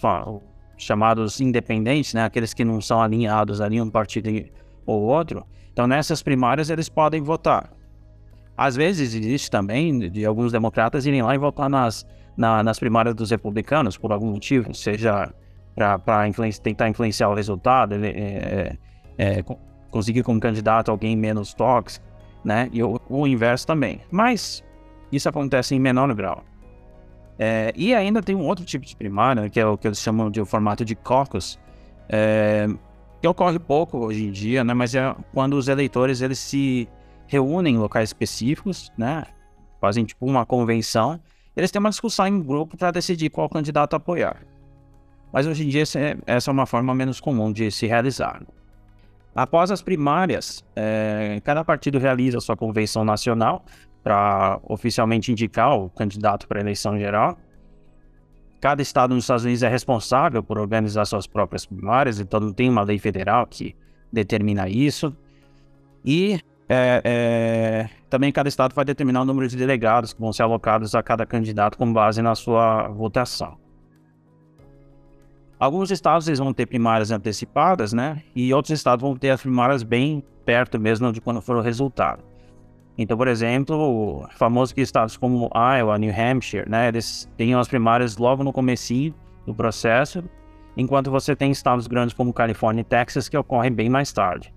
chamados 0.80 1.40
independentes, 1.42 2.14
né? 2.14 2.24
Aqueles 2.24 2.54
que 2.54 2.64
não 2.64 2.82
são 2.82 3.02
alinhados 3.02 3.62
ali 3.62 3.80
um 3.80 3.90
partido 3.90 4.30
ou 4.86 5.02
outro. 5.02 5.46
Então, 5.72 5.86
nessas 5.86 6.24
primárias, 6.24 6.70
eles 6.70 6.90
podem 6.90 7.22
votar. 7.22 7.72
Às 8.58 8.76
vezes, 8.76 9.14
existe 9.14 9.52
também 9.52 10.10
de 10.10 10.26
alguns 10.26 10.52
democratas 10.52 11.06
irem 11.06 11.22
lá 11.22 11.36
e 11.36 11.38
votar 11.38 11.70
nas, 11.70 12.06
na, 12.36 12.64
nas 12.64 12.80
primárias 12.80 13.14
dos 13.14 13.30
republicanos, 13.30 13.98
por 13.98 14.12
algum 14.12 14.32
motivo, 14.32 14.74
seja 14.74 15.32
para 15.76 16.28
influenci 16.28 16.62
tentar 16.62 16.90
influenciar 16.90 17.30
o 17.30 17.34
resultado, 17.34 17.96
ele, 17.96 18.08
é, 18.08 18.78
é, 19.18 19.40
é 19.40 19.44
conseguir 19.90 20.24
como 20.24 20.40
candidato 20.40 20.92
alguém 20.92 21.16
menos 21.16 21.54
tóxico, 21.54 22.06
né? 22.44 22.70
E 22.74 22.84
o, 22.84 23.00
o 23.10 23.28
inverso 23.28 23.66
também. 23.66 24.02
Mas 24.12 24.64
isso 25.12 25.30
acontece 25.30 25.76
em 25.76 25.80
menor 25.80 26.14
grau. 26.14 26.44
É, 27.42 27.72
e 27.74 27.96
ainda 27.96 28.22
tem 28.22 28.36
um 28.36 28.46
outro 28.46 28.66
tipo 28.66 28.86
de 28.86 28.94
primária, 28.94 29.50
que 29.50 29.58
é 29.58 29.66
o 29.66 29.78
que 29.78 29.88
eles 29.88 30.00
chamam 30.00 30.30
de 30.30 30.44
formato 30.44 30.84
de 30.84 30.94
caucus, 30.94 31.58
é, 32.10 32.68
que 33.22 33.28
ocorre 33.28 33.58
pouco 33.58 33.98
hoje 33.98 34.26
em 34.26 34.32
dia, 34.32 34.62
né? 34.62 34.74
Mas 34.74 34.94
é 34.94 35.16
quando 35.34 35.54
os 35.54 35.70
eleitores 35.70 36.20
eles 36.22 36.38
se 36.38 36.90
reúnem 37.28 37.76
em 37.76 37.78
locais 37.78 38.10
específicos, 38.10 38.92
né? 38.98 39.24
Fazem 39.80 40.04
tipo 40.04 40.26
uma 40.26 40.46
convenção, 40.46 41.18
eles 41.56 41.72
têm 41.72 41.80
uma 41.80 41.90
discussão 41.90 42.28
em 42.28 42.42
grupo 42.42 42.76
para 42.76 42.92
decidir 42.92 43.30
qual 43.30 43.48
candidato 43.48 43.96
apoiar. 43.96 44.42
Mas 45.32 45.48
hoje 45.48 45.64
em 45.64 45.70
dia 45.70 45.84
é, 45.96 46.18
essa 46.26 46.50
é 46.50 46.52
uma 46.52 46.66
forma 46.66 46.94
menos 46.94 47.22
comum 47.22 47.54
de 47.54 47.72
se 47.72 47.88
realizar. 47.88 48.42
Após 49.34 49.72
as 49.72 49.82
primárias, 49.82 50.66
é, 50.76 51.40
cada 51.46 51.64
partido 51.64 52.00
realiza 52.00 52.42
sua 52.42 52.58
convenção 52.58 53.06
nacional 53.06 53.64
para 54.04 54.60
oficialmente 54.64 55.32
indicar 55.32 55.78
o 55.78 55.90
candidato 55.90 56.48
para 56.48 56.60
a 56.60 56.62
eleição 56.62 56.98
geral. 56.98 57.38
Cada 58.62 58.82
estado 58.82 59.14
nos 59.14 59.24
Estados 59.24 59.46
Unidos 59.46 59.64
é 59.64 59.70
responsável 59.70 60.44
por 60.44 60.58
organizar 60.58 61.06
suas 61.06 61.26
próprias 61.26 61.66
primárias, 61.66 62.20
então 62.20 62.40
não 62.40 62.52
tem 62.52 62.70
uma 62.70 62.82
lei 62.82 63.00
federal 63.00 63.48
que 63.48 63.76
determina 64.12 64.68
isso. 64.68 65.16
E 66.04 66.40
é, 66.68 67.02
é, 67.04 67.90
também 68.10 68.32
cada 68.32 68.50
estado 68.50 68.76
vai 68.76 68.86
determinar 68.86 69.22
o 69.22 69.26
número 69.26 69.48
de 69.48 69.58
delegados 69.58 70.14
que 70.14 70.20
vão 70.20 70.34
ser 70.34 70.44
alocados 70.44 70.94
a 70.94 71.02
cada 71.02 71.26
candidato 71.26 71.78
com 71.78 71.92
base 71.92 72.22
na 72.22 72.36
sua 72.36 72.88
votação. 72.90 73.58
Alguns 75.60 75.92
estados 75.92 76.28
eles 76.28 76.40
vão 76.40 76.54
ter 76.54 76.66
primárias 76.68 77.12
antecipadas, 77.12 77.92
né? 77.92 78.24
E 78.34 78.54
outros 78.54 78.72
estados 78.72 79.02
vão 79.02 79.16
ter 79.16 79.32
as 79.32 79.42
primárias 79.42 79.84
bem 79.84 80.24
perto 80.46 80.80
mesmo 80.80 81.12
de 81.12 81.20
quando 81.20 81.42
for 81.42 81.58
o 81.58 81.62
resultado. 81.62 82.29
Então, 83.02 83.16
por 83.16 83.30
exemplo, 83.30 84.28
famoso 84.32 84.76
que 84.76 84.82
estados 84.82 85.16
como 85.16 85.50
Iowa, 85.56 85.98
New 85.98 86.14
Hampshire, 86.14 86.70
né, 86.70 86.90
eles 86.90 87.32
têm 87.38 87.56
as 87.56 87.66
primárias 87.66 88.18
logo 88.18 88.44
no 88.44 88.52
comecinho 88.52 89.16
do 89.46 89.56
processo, 89.56 90.22
enquanto 90.76 91.10
você 91.10 91.34
tem 91.34 91.50
estados 91.50 91.88
grandes 91.88 92.14
como 92.14 92.34
Califórnia 92.34 92.82
e 92.82 92.84
Texas 92.84 93.30
que 93.30 93.38
ocorrem 93.38 93.72
bem 93.72 93.90
mais 93.90 94.12
tarde. 94.12 94.54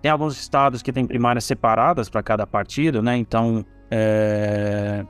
Tem 0.00 0.12
alguns 0.12 0.38
estados 0.38 0.80
que 0.80 0.92
têm 0.92 1.04
primárias 1.04 1.44
separadas 1.44 2.08
para 2.08 2.22
cada 2.22 2.46
partido, 2.46 3.02
né? 3.02 3.16
Então, 3.16 3.66
é... 3.90 5.04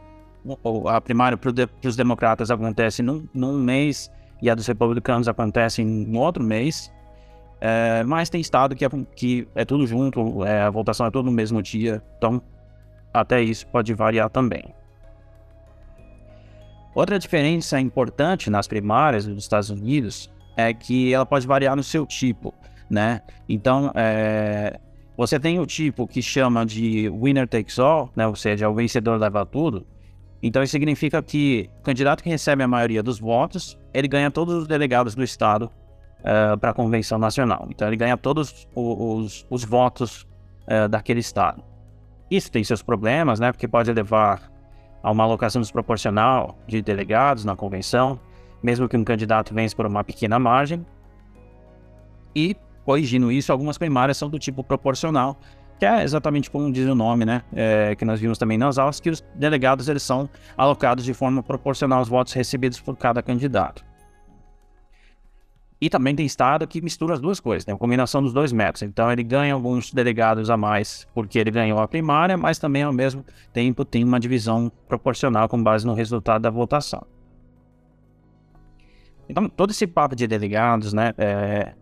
a 0.88 1.00
primária 1.02 1.36
para 1.36 1.52
os 1.84 1.94
democratas 1.94 2.50
acontece 2.50 3.02
num, 3.02 3.28
num 3.34 3.52
mês 3.52 4.10
e 4.40 4.48
a 4.48 4.54
dos 4.54 4.66
republicanos 4.66 5.28
acontece 5.28 5.82
em 5.82 6.16
outro 6.16 6.42
mês. 6.42 6.90
É, 7.66 8.04
mas 8.04 8.28
tem 8.28 8.42
estado 8.42 8.76
que 8.76 8.84
é, 8.84 8.88
que 9.16 9.48
é 9.54 9.64
tudo 9.64 9.86
junto, 9.86 10.44
é, 10.44 10.60
a 10.60 10.68
votação 10.68 11.06
é 11.06 11.10
tudo 11.10 11.24
no 11.24 11.32
mesmo 11.32 11.62
dia, 11.62 12.02
então 12.18 12.42
até 13.10 13.40
isso 13.40 13.66
pode 13.68 13.94
variar 13.94 14.28
também. 14.28 14.74
Outra 16.94 17.18
diferença 17.18 17.80
importante 17.80 18.50
nas 18.50 18.68
primárias 18.68 19.24
dos 19.24 19.42
Estados 19.42 19.70
Unidos 19.70 20.30
é 20.58 20.74
que 20.74 21.14
ela 21.14 21.24
pode 21.24 21.46
variar 21.46 21.74
no 21.74 21.82
seu 21.82 22.04
tipo, 22.04 22.52
né? 22.90 23.22
Então, 23.48 23.90
é, 23.94 24.78
você 25.16 25.40
tem 25.40 25.58
o 25.58 25.64
tipo 25.64 26.06
que 26.06 26.20
chama 26.20 26.66
de 26.66 27.08
winner 27.08 27.48
takes 27.48 27.78
all, 27.78 28.12
né? 28.14 28.26
Ou 28.26 28.36
seja, 28.36 28.68
o 28.68 28.74
vencedor 28.74 29.18
leva 29.18 29.46
tudo. 29.46 29.86
Então, 30.42 30.62
isso 30.62 30.72
significa 30.72 31.22
que 31.22 31.70
o 31.80 31.82
candidato 31.82 32.22
que 32.22 32.28
recebe 32.28 32.62
a 32.62 32.68
maioria 32.68 33.02
dos 33.02 33.18
votos, 33.18 33.78
ele 33.94 34.06
ganha 34.06 34.30
todos 34.30 34.54
os 34.54 34.68
delegados 34.68 35.14
do 35.14 35.24
estado 35.24 35.70
uh, 36.24 36.58
para 36.58 36.70
a 36.70 36.74
convenção 36.74 37.18
nacional. 37.18 37.66
Então 37.70 37.86
ele 37.86 37.96
ganha 37.96 38.16
todos 38.16 38.66
os, 38.74 39.46
os 39.50 39.64
votos 39.64 40.26
uh, 40.62 40.88
daquele 40.88 41.20
estado. 41.20 41.62
Isso 42.30 42.50
tem 42.50 42.64
seus 42.64 42.82
problemas, 42.82 43.38
né? 43.38 43.52
Porque 43.52 43.68
pode 43.68 43.92
levar 43.92 44.50
a 45.02 45.10
uma 45.10 45.24
alocação 45.24 45.60
desproporcional 45.60 46.58
de 46.66 46.80
delegados 46.80 47.44
na 47.44 47.54
convenção, 47.54 48.18
mesmo 48.62 48.88
que 48.88 48.96
um 48.96 49.04
candidato 49.04 49.54
vença 49.54 49.76
por 49.76 49.86
uma 49.86 50.02
pequena 50.02 50.38
margem. 50.38 50.84
E, 52.34 52.56
corrigindo 52.84 53.30
isso, 53.30 53.52
algumas 53.52 53.76
primárias 53.76 54.16
são 54.16 54.30
do 54.30 54.38
tipo 54.38 54.64
proporcional, 54.64 55.38
que 55.78 55.84
é 55.84 56.02
exatamente 56.02 56.50
como 56.50 56.72
diz 56.72 56.88
o 56.88 56.94
nome, 56.94 57.26
né? 57.26 57.42
É, 57.54 57.94
que 57.94 58.04
nós 58.04 58.18
vimos 58.18 58.38
também 58.38 58.56
nas 58.56 58.78
aulas, 58.78 58.98
que 58.98 59.10
os 59.10 59.22
delegados 59.34 59.88
eles 59.88 60.02
são 60.02 60.28
alocados 60.56 61.04
de 61.04 61.12
forma 61.12 61.42
proporcional 61.42 61.98
aos 61.98 62.08
votos 62.08 62.32
recebidos 62.32 62.80
por 62.80 62.96
cada 62.96 63.22
candidato. 63.22 63.84
E 65.80 65.90
também 65.90 66.14
tem 66.14 66.24
estado 66.24 66.66
que 66.66 66.80
mistura 66.80 67.14
as 67.14 67.20
duas 67.20 67.40
coisas, 67.40 67.64
tem 67.64 67.72
né? 67.72 67.76
a 67.76 67.78
combinação 67.78 68.22
dos 68.22 68.32
dois 68.32 68.52
métodos. 68.52 68.82
Então 68.82 69.10
ele 69.10 69.22
ganha 69.22 69.52
alguns 69.54 69.92
delegados 69.92 70.48
a 70.48 70.56
mais 70.56 71.06
porque 71.14 71.38
ele 71.38 71.50
ganhou 71.50 71.78
a 71.78 71.88
primária, 71.88 72.36
mas 72.36 72.58
também 72.58 72.82
ao 72.82 72.92
mesmo 72.92 73.24
tempo 73.52 73.84
tem 73.84 74.04
uma 74.04 74.20
divisão 74.20 74.70
proporcional 74.88 75.48
com 75.48 75.62
base 75.62 75.86
no 75.86 75.94
resultado 75.94 76.42
da 76.42 76.50
votação. 76.50 77.04
Então 79.28 79.48
todo 79.48 79.70
esse 79.70 79.86
papo 79.86 80.14
de 80.14 80.26
delegados, 80.26 80.92
né, 80.92 81.12
é, 81.18 81.74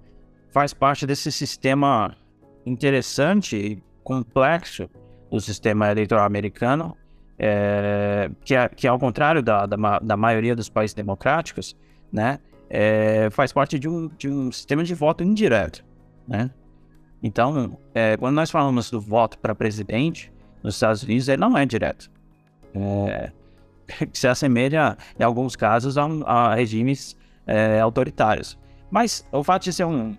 faz 0.51 0.73
parte 0.73 1.07
desse 1.07 1.31
sistema 1.31 2.17
interessante 2.65 3.57
e 3.57 3.83
complexo 4.03 4.89
do 5.31 5.41
sistema 5.41 5.91
eleitoral 5.91 6.25
americano, 6.25 6.97
é, 7.39 8.31
que, 8.45 8.55
é, 8.55 8.69
que 8.69 8.87
ao 8.87 8.99
contrário 8.99 9.43
da, 9.43 9.67
da, 9.67 9.99
da 9.99 10.17
maioria 10.17 10.55
dos 10.55 10.69
países 10.69 10.95
democráticos, 10.95 11.77
né, 12.13 12.39
é, 12.75 13.29
faz 13.31 13.53
parte 13.53 13.79
de 13.79 13.87
um, 13.87 14.09
de 14.17 14.31
um 14.31 14.51
sistema 14.51 14.83
de 14.83 14.95
voto 14.95 15.23
indireto, 15.23 15.85
né? 16.27 16.51
Então, 17.23 17.79
é, 17.95 18.17
quando 18.17 18.35
nós 18.35 18.51
falamos 18.51 18.91
do 18.91 18.99
voto 18.99 19.39
para 19.39 19.55
presidente 19.55 20.33
nos 20.63 20.75
Estados 20.75 21.03
Unidos, 21.03 21.29
ele 21.29 21.37
não 21.37 21.57
é 21.57 21.67
direto. 21.67 22.11
É, 22.75 23.31
se 24.15 24.27
assemelha, 24.27 24.97
em 25.21 25.23
alguns 25.23 25.55
casos, 25.55 25.99
a, 25.99 26.05
a 26.25 26.55
regimes 26.55 27.15
é, 27.47 27.79
autoritários. 27.79 28.59
Mas 28.91 29.29
o 29.31 29.45
fato 29.45 29.65
de 29.65 29.73
ser 29.75 29.85
um 29.85 30.17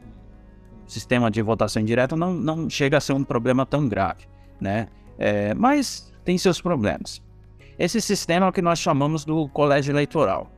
sistema 0.85 1.31
de 1.31 1.41
votação 1.41 1.81
indireta 1.81 2.15
não, 2.15 2.35
não 2.35 2.69
chega 2.69 2.97
a 2.97 3.01
ser 3.01 3.13
um 3.13 3.23
problema 3.23 3.65
tão 3.65 3.89
grave, 3.89 4.27
né? 4.61 4.89
É, 5.17 5.55
mas 5.55 6.13
tem 6.23 6.37
seus 6.37 6.61
problemas. 6.61 7.19
Esse 7.79 7.99
sistema 7.99 8.45
é 8.45 8.49
o 8.49 8.53
que 8.53 8.61
nós 8.61 8.77
chamamos 8.77 9.25
do 9.25 9.49
colégio 9.49 9.91
eleitoral. 9.91 10.52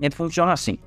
Ele 0.00 0.14
funciona 0.14 0.52
assim. 0.52 0.78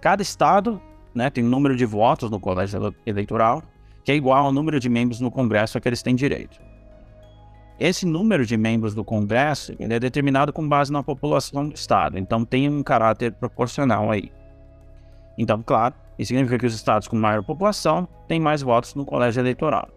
Cada 0.00 0.22
estado 0.22 0.80
né, 1.14 1.30
tem 1.30 1.44
um 1.44 1.48
número 1.48 1.76
de 1.76 1.84
votos 1.84 2.30
no 2.30 2.38
colégio 2.38 2.94
eleitoral, 3.06 3.62
que 4.04 4.12
é 4.12 4.14
igual 4.14 4.46
ao 4.46 4.52
número 4.52 4.78
de 4.78 4.88
membros 4.88 5.20
no 5.20 5.30
Congresso 5.30 5.78
a 5.78 5.80
que 5.80 5.88
eles 5.88 6.02
têm 6.02 6.14
direito. 6.14 6.60
Esse 7.78 8.04
número 8.04 8.44
de 8.44 8.56
membros 8.56 8.94
do 8.94 9.02
Congresso 9.02 9.74
é 9.78 9.98
determinado 9.98 10.52
com 10.52 10.68
base 10.68 10.92
na 10.92 11.02
população 11.02 11.68
do 11.68 11.74
estado, 11.74 12.18
então 12.18 12.44
tem 12.44 12.68
um 12.68 12.82
caráter 12.82 13.32
proporcional 13.32 14.10
aí. 14.10 14.30
Então, 15.38 15.62
claro, 15.62 15.94
isso 16.18 16.28
significa 16.28 16.58
que 16.58 16.66
os 16.66 16.74
estados 16.74 17.08
com 17.08 17.16
maior 17.16 17.42
população 17.42 18.06
têm 18.28 18.38
mais 18.38 18.60
votos 18.60 18.94
no 18.94 19.06
colégio 19.06 19.40
eleitoral. 19.40 19.88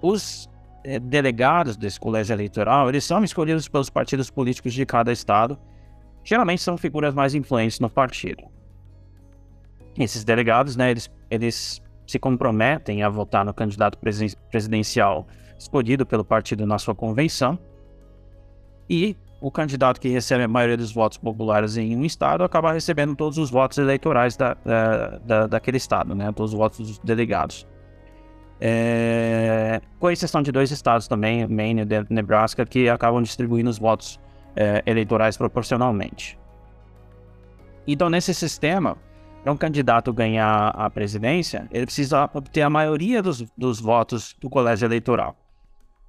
Os 0.00 0.48
eh, 0.84 1.00
delegados 1.00 1.76
desse 1.76 1.98
colégio 1.98 2.32
eleitoral, 2.32 2.88
eles 2.88 3.02
são 3.02 3.24
escolhidos 3.24 3.66
pelos 3.66 3.90
partidos 3.90 4.30
políticos 4.30 4.72
de 4.72 4.86
cada 4.86 5.10
estado 5.10 5.58
geralmente 6.24 6.62
são 6.62 6.76
figuras 6.76 7.14
mais 7.14 7.34
influentes 7.34 7.78
no 7.78 7.90
partido. 7.90 8.44
Esses 9.96 10.24
delegados, 10.24 10.74
né, 10.74 10.90
eles, 10.90 11.10
eles 11.30 11.82
se 12.06 12.18
comprometem 12.18 13.02
a 13.02 13.08
votar 13.08 13.44
no 13.44 13.54
candidato 13.54 13.98
presidencial 14.50 15.26
escolhido 15.56 16.04
pelo 16.04 16.24
partido 16.24 16.66
na 16.66 16.78
sua 16.78 16.94
convenção 16.94 17.58
e 18.90 19.16
o 19.40 19.50
candidato 19.50 20.00
que 20.00 20.08
recebe 20.08 20.42
a 20.44 20.48
maioria 20.48 20.76
dos 20.76 20.92
votos 20.92 21.18
populares 21.18 21.76
em 21.76 21.96
um 21.96 22.04
estado 22.04 22.42
acaba 22.42 22.72
recebendo 22.72 23.14
todos 23.14 23.38
os 23.38 23.50
votos 23.50 23.78
eleitorais 23.78 24.36
da, 24.36 24.54
da, 24.54 25.18
da 25.18 25.46
daquele 25.46 25.76
estado, 25.76 26.14
né, 26.14 26.32
todos 26.32 26.52
os 26.52 26.58
votos 26.58 26.78
dos 26.78 26.98
delegados. 27.00 27.66
É, 28.60 29.80
com 29.98 30.10
exceção 30.10 30.40
de 30.42 30.50
dois 30.50 30.70
estados 30.70 31.06
também, 31.06 31.46
Maine 31.46 31.82
e 31.82 32.14
Nebraska, 32.14 32.64
que 32.64 32.88
acabam 32.88 33.22
distribuindo 33.22 33.68
os 33.68 33.78
votos 33.78 34.18
é, 34.56 34.82
eleitorais 34.86 35.36
proporcionalmente. 35.36 36.38
Então, 37.86 38.08
nesse 38.08 38.32
sistema, 38.32 38.96
para 39.42 39.52
um 39.52 39.56
candidato 39.56 40.12
ganhar 40.12 40.68
a 40.68 40.88
presidência, 40.88 41.68
ele 41.70 41.86
precisa 41.86 42.30
obter 42.32 42.62
a 42.62 42.70
maioria 42.70 43.22
dos, 43.22 43.42
dos 43.56 43.80
votos 43.80 44.34
do 44.40 44.48
colégio 44.48 44.86
eleitoral, 44.86 45.36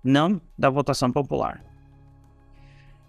não 0.04 0.42
da 0.58 0.70
votação 0.70 1.12
popular. 1.12 1.64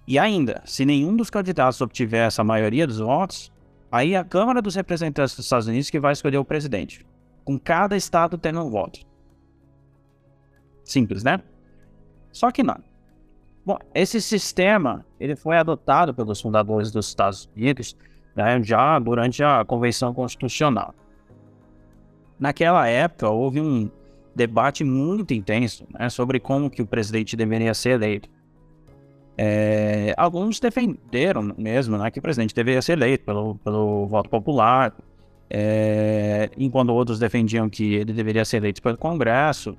E 0.06 0.18
ainda, 0.18 0.62
se 0.64 0.84
nenhum 0.84 1.16
dos 1.16 1.30
candidatos 1.30 1.80
obtiver 1.80 2.26
essa 2.26 2.42
maioria 2.42 2.86
dos 2.86 2.98
votos, 2.98 3.52
Aí 3.90 4.16
a 4.16 4.24
Câmara 4.24 4.60
dos 4.60 4.74
Representantes 4.74 5.36
dos 5.36 5.46
Estados 5.46 5.66
Unidos 5.66 5.90
que 5.90 6.00
vai 6.00 6.12
escolher 6.12 6.38
o 6.38 6.44
presidente, 6.44 7.06
com 7.44 7.58
cada 7.58 7.96
estado 7.96 8.36
tendo 8.36 8.62
um 8.62 8.70
voto. 8.70 9.00
Simples, 10.84 11.22
né? 11.22 11.42
Só 12.32 12.50
que 12.50 12.62
não. 12.62 12.78
Bom, 13.66 13.78
esse 13.92 14.22
sistema 14.22 15.04
ele 15.18 15.34
foi 15.34 15.56
adotado 15.56 16.14
pelos 16.14 16.40
fundadores 16.40 16.92
dos 16.92 17.08
Estados 17.08 17.50
Unidos 17.56 17.96
né, 18.36 18.62
já 18.62 18.96
durante 19.00 19.42
a 19.42 19.64
Convenção 19.64 20.14
Constitucional. 20.14 20.94
Naquela 22.38 22.86
época 22.86 23.28
houve 23.28 23.60
um 23.60 23.90
debate 24.36 24.84
muito 24.84 25.34
intenso 25.34 25.84
né, 25.98 26.08
sobre 26.08 26.38
como 26.38 26.70
que 26.70 26.80
o 26.80 26.86
presidente 26.86 27.34
deveria 27.34 27.74
ser 27.74 27.90
eleito. 27.90 28.28
É, 29.36 30.14
alguns 30.16 30.60
defenderam 30.60 31.52
mesmo 31.58 31.98
né, 31.98 32.08
que 32.12 32.20
o 32.20 32.22
presidente 32.22 32.54
deveria 32.54 32.80
ser 32.80 32.92
eleito 32.92 33.24
pelo, 33.24 33.56
pelo 33.56 34.06
voto 34.06 34.30
popular, 34.30 34.94
é, 35.50 36.50
enquanto 36.56 36.90
outros 36.90 37.18
defendiam 37.18 37.68
que 37.68 37.94
ele 37.94 38.12
deveria 38.12 38.44
ser 38.44 38.58
eleito 38.58 38.80
pelo 38.80 38.96
Congresso. 38.96 39.76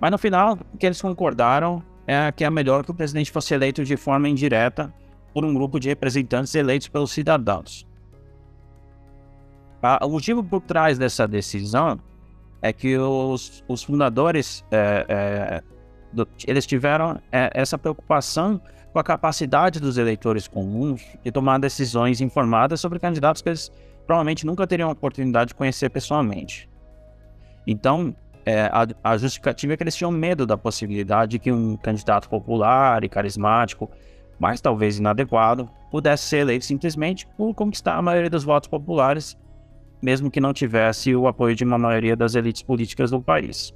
Mas 0.00 0.12
no 0.12 0.18
final, 0.18 0.56
o 0.72 0.78
que 0.78 0.86
eles 0.86 1.02
concordaram 1.02 1.82
é 2.10 2.32
que 2.32 2.44
é 2.44 2.50
melhor 2.50 2.84
que 2.84 2.90
o 2.90 2.94
presidente 2.94 3.30
fosse 3.30 3.54
eleito 3.54 3.84
de 3.84 3.96
forma 3.96 4.28
indireta 4.28 4.92
por 5.32 5.44
um 5.44 5.54
grupo 5.54 5.78
de 5.78 5.88
representantes 5.88 6.52
eleitos 6.56 6.88
pelos 6.88 7.12
cidadãos. 7.12 7.86
O 10.02 10.08
motivo 10.08 10.42
por 10.42 10.60
trás 10.60 10.98
dessa 10.98 11.28
decisão 11.28 12.00
é 12.60 12.72
que 12.72 12.98
os, 12.98 13.64
os 13.68 13.84
fundadores 13.84 14.64
é, 14.72 15.06
é, 15.08 15.62
do, 16.12 16.28
eles 16.48 16.66
tiveram 16.66 17.20
é, 17.30 17.48
essa 17.54 17.78
preocupação 17.78 18.60
com 18.92 18.98
a 18.98 19.04
capacidade 19.04 19.78
dos 19.78 19.96
eleitores 19.96 20.48
comuns 20.48 21.00
de 21.22 21.30
tomar 21.30 21.58
decisões 21.58 22.20
informadas 22.20 22.80
sobre 22.80 22.98
candidatos 22.98 23.40
que 23.40 23.48
eles 23.50 23.70
provavelmente 24.04 24.44
nunca 24.44 24.66
teriam 24.66 24.88
a 24.88 24.92
oportunidade 24.92 25.50
de 25.50 25.54
conhecer 25.54 25.88
pessoalmente. 25.90 26.68
Então, 27.64 28.14
é, 28.44 28.62
a, 28.62 28.86
a, 29.04 29.16
justificativa 29.16 29.74
é 29.74 29.76
que 29.76 29.82
eles 29.82 29.94
tinham 29.94 30.10
medo 30.10 30.46
da 30.46 30.56
possibilidade 30.56 31.32
de 31.32 31.38
que 31.38 31.52
um 31.52 31.76
candidato 31.76 32.28
popular 32.28 33.04
e 33.04 33.08
carismático, 33.08 33.90
mas 34.38 34.60
talvez 34.60 34.98
inadequado, 34.98 35.68
pudesse 35.90 36.24
ser 36.24 36.38
eleito 36.38 36.64
simplesmente 36.64 37.26
por 37.36 37.54
conquistar 37.54 37.96
a 37.96 38.02
maioria 38.02 38.30
dos 38.30 38.44
votos 38.44 38.68
populares, 38.68 39.36
mesmo 40.00 40.30
que 40.30 40.40
não 40.40 40.52
tivesse 40.52 41.14
o 41.14 41.26
apoio 41.26 41.54
de 41.54 41.64
uma 41.64 41.78
maioria 41.78 42.16
das 42.16 42.34
elites 42.34 42.62
políticas 42.62 43.10
do 43.10 43.20
país. 43.20 43.74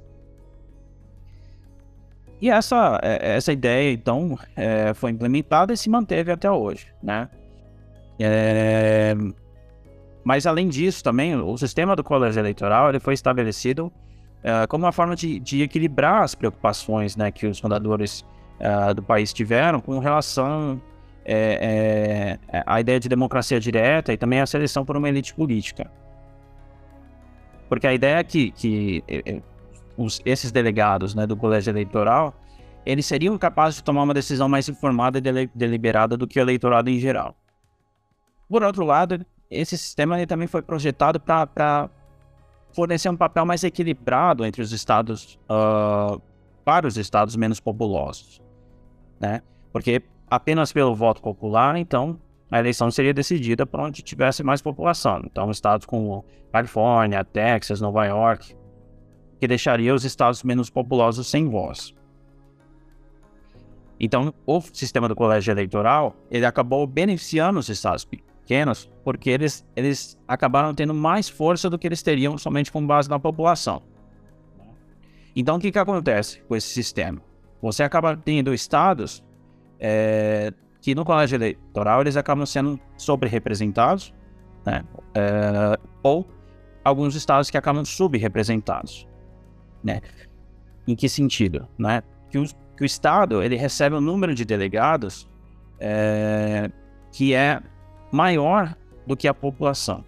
E 2.41 2.49
essa, 2.49 2.99
é, 3.01 3.35
essa 3.35 3.53
ideia, 3.53 3.91
então, 3.93 4.37
é, 4.55 4.93
foi 4.93 5.11
implementada 5.11 5.73
e 5.73 5.77
se 5.77 5.89
manteve 5.89 6.31
até 6.31 6.49
hoje, 6.49 6.87
né? 7.01 7.29
É... 8.19 9.15
Mas, 10.23 10.47
além 10.47 10.67
disso, 10.67 11.03
também, 11.03 11.35
o 11.35 11.57
sistema 11.57 11.95
do 11.95 12.03
colégio 12.03 12.39
eleitoral 12.39 12.89
ele 12.89 12.99
foi 12.99 13.13
estabelecido 13.13 13.91
uh, 14.45 14.67
como 14.67 14.85
uma 14.85 14.91
forma 14.91 15.15
de, 15.15 15.39
de, 15.39 15.63
equilibrar 15.63 16.21
as 16.23 16.35
preocupações 16.35 17.15
né, 17.15 17.31
que 17.31 17.47
os 17.47 17.59
fundadores 17.59 18.23
uh, 18.59 18.93
do 18.93 19.01
país 19.01 19.33
tiveram 19.33 19.81
com 19.81 19.97
relação 19.99 20.79
é, 21.25 22.37
é, 22.47 22.63
à 22.65 22.79
ideia 22.79 22.99
de 22.99 23.09
democracia 23.09 23.59
direta 23.59 24.13
e 24.13 24.17
também 24.17 24.39
a 24.39 24.45
seleção 24.45 24.85
por 24.85 24.95
uma 24.95 25.09
elite 25.09 25.33
política. 25.33 25.91
Porque 27.67 27.87
a 27.87 27.93
ideia 27.93 28.17
é 28.19 28.23
que, 28.23 28.51
que 28.51 29.03
os, 29.97 30.21
esses 30.23 30.51
delegados 30.51 31.15
né, 31.15 31.25
do 31.25 31.35
colégio 31.35 31.71
eleitoral 31.71 32.33
eles 32.85 33.07
seriam 33.07 33.35
capazes 33.37 33.77
de 33.77 33.83
tomar 33.83 34.03
uma 34.03 34.13
decisão 34.13 34.47
mais 34.47 34.69
informada 34.69 35.17
e 35.17 35.49
deliberada 35.55 36.15
do 36.15 36.27
que 36.27 36.39
o 36.39 36.41
eleitorado 36.41 36.87
em 36.89 36.99
geral. 36.99 37.35
Por 38.47 38.61
outro 38.61 38.85
lado, 38.85 39.25
esse 39.49 39.75
sistema 39.75 40.23
também 40.27 40.47
foi 40.47 40.61
projetado 40.61 41.19
para 41.19 41.89
fornecer 42.75 43.09
um 43.09 43.15
papel 43.15 43.45
mais 43.45 43.63
equilibrado 43.63 44.45
entre 44.45 44.61
os 44.61 44.71
estados, 44.73 45.39
uh, 45.49 46.21
para 46.63 46.85
os 46.85 46.97
estados 46.97 47.35
menos 47.35 47.59
populosos, 47.59 48.41
né? 49.19 49.41
Porque 49.71 50.03
apenas 50.29 50.73
pelo 50.73 50.93
voto 50.93 51.21
popular, 51.21 51.77
então, 51.77 52.19
a 52.51 52.59
eleição 52.59 52.91
seria 52.91 53.13
decidida 53.13 53.65
por 53.65 53.79
onde 53.79 54.01
tivesse 54.01 54.43
mais 54.43 54.61
população. 54.61 55.21
Então, 55.25 55.49
estados 55.49 55.85
como 55.85 56.25
Califórnia, 56.51 57.23
Texas, 57.23 57.79
Nova 57.79 58.05
York, 58.05 58.55
que 59.39 59.47
deixaria 59.47 59.93
os 59.93 60.03
estados 60.03 60.43
menos 60.43 60.69
populosos 60.69 61.27
sem 61.27 61.49
voz. 61.49 61.95
Então, 63.99 64.33
o 64.45 64.59
sistema 64.61 65.07
do 65.07 65.15
colégio 65.15 65.51
eleitoral, 65.51 66.15
ele 66.29 66.45
acabou 66.45 66.85
beneficiando 66.85 67.59
os 67.59 67.69
estados 67.69 68.05
pequenos, 68.45 68.89
porque 69.03 69.31
eles, 69.31 69.65
eles 69.75 70.17
acabaram 70.27 70.73
tendo 70.73 70.93
mais 70.93 71.27
força 71.27 71.67
do 71.67 71.79
que 71.79 71.87
eles 71.87 72.03
teriam 72.03 72.37
somente 72.37 72.71
com 72.71 72.85
base 72.85 73.09
na 73.09 73.19
população. 73.19 73.81
Então, 75.35 75.57
o 75.57 75.59
que, 75.59 75.71
que 75.71 75.79
acontece 75.79 76.41
com 76.47 76.55
esse 76.55 76.67
sistema? 76.67 77.19
Você 77.61 77.81
acaba 77.81 78.15
tendo 78.15 78.53
estados 78.53 79.23
é, 79.79 80.53
que 80.79 80.93
no 80.93 81.03
colégio 81.03 81.35
eleitoral 81.35 82.01
eles 82.01 82.15
acabam 82.15 82.45
sendo 82.45 82.79
sobre-representados, 82.95 84.13
né? 84.63 84.83
É, 85.15 85.77
ou 86.03 86.25
alguns 86.83 87.15
estados 87.15 87.49
que 87.49 87.57
acabam 87.57 87.83
subrepresentados, 87.83 89.07
né? 89.83 90.01
Em 90.87 90.95
que 90.95 91.09
sentido, 91.09 91.67
né? 91.77 92.03
Que, 92.29 92.37
os, 92.37 92.55
que 92.77 92.83
o 92.83 92.85
estado 92.85 93.41
ele 93.41 93.55
recebe 93.55 93.95
um 93.95 94.01
número 94.01 94.35
de 94.35 94.45
delegados 94.45 95.27
é, 95.79 96.69
que 97.11 97.33
é 97.33 97.61
maior 98.15 98.75
do 99.05 99.15
que 99.15 99.27
a 99.27 99.33
população. 99.33 100.03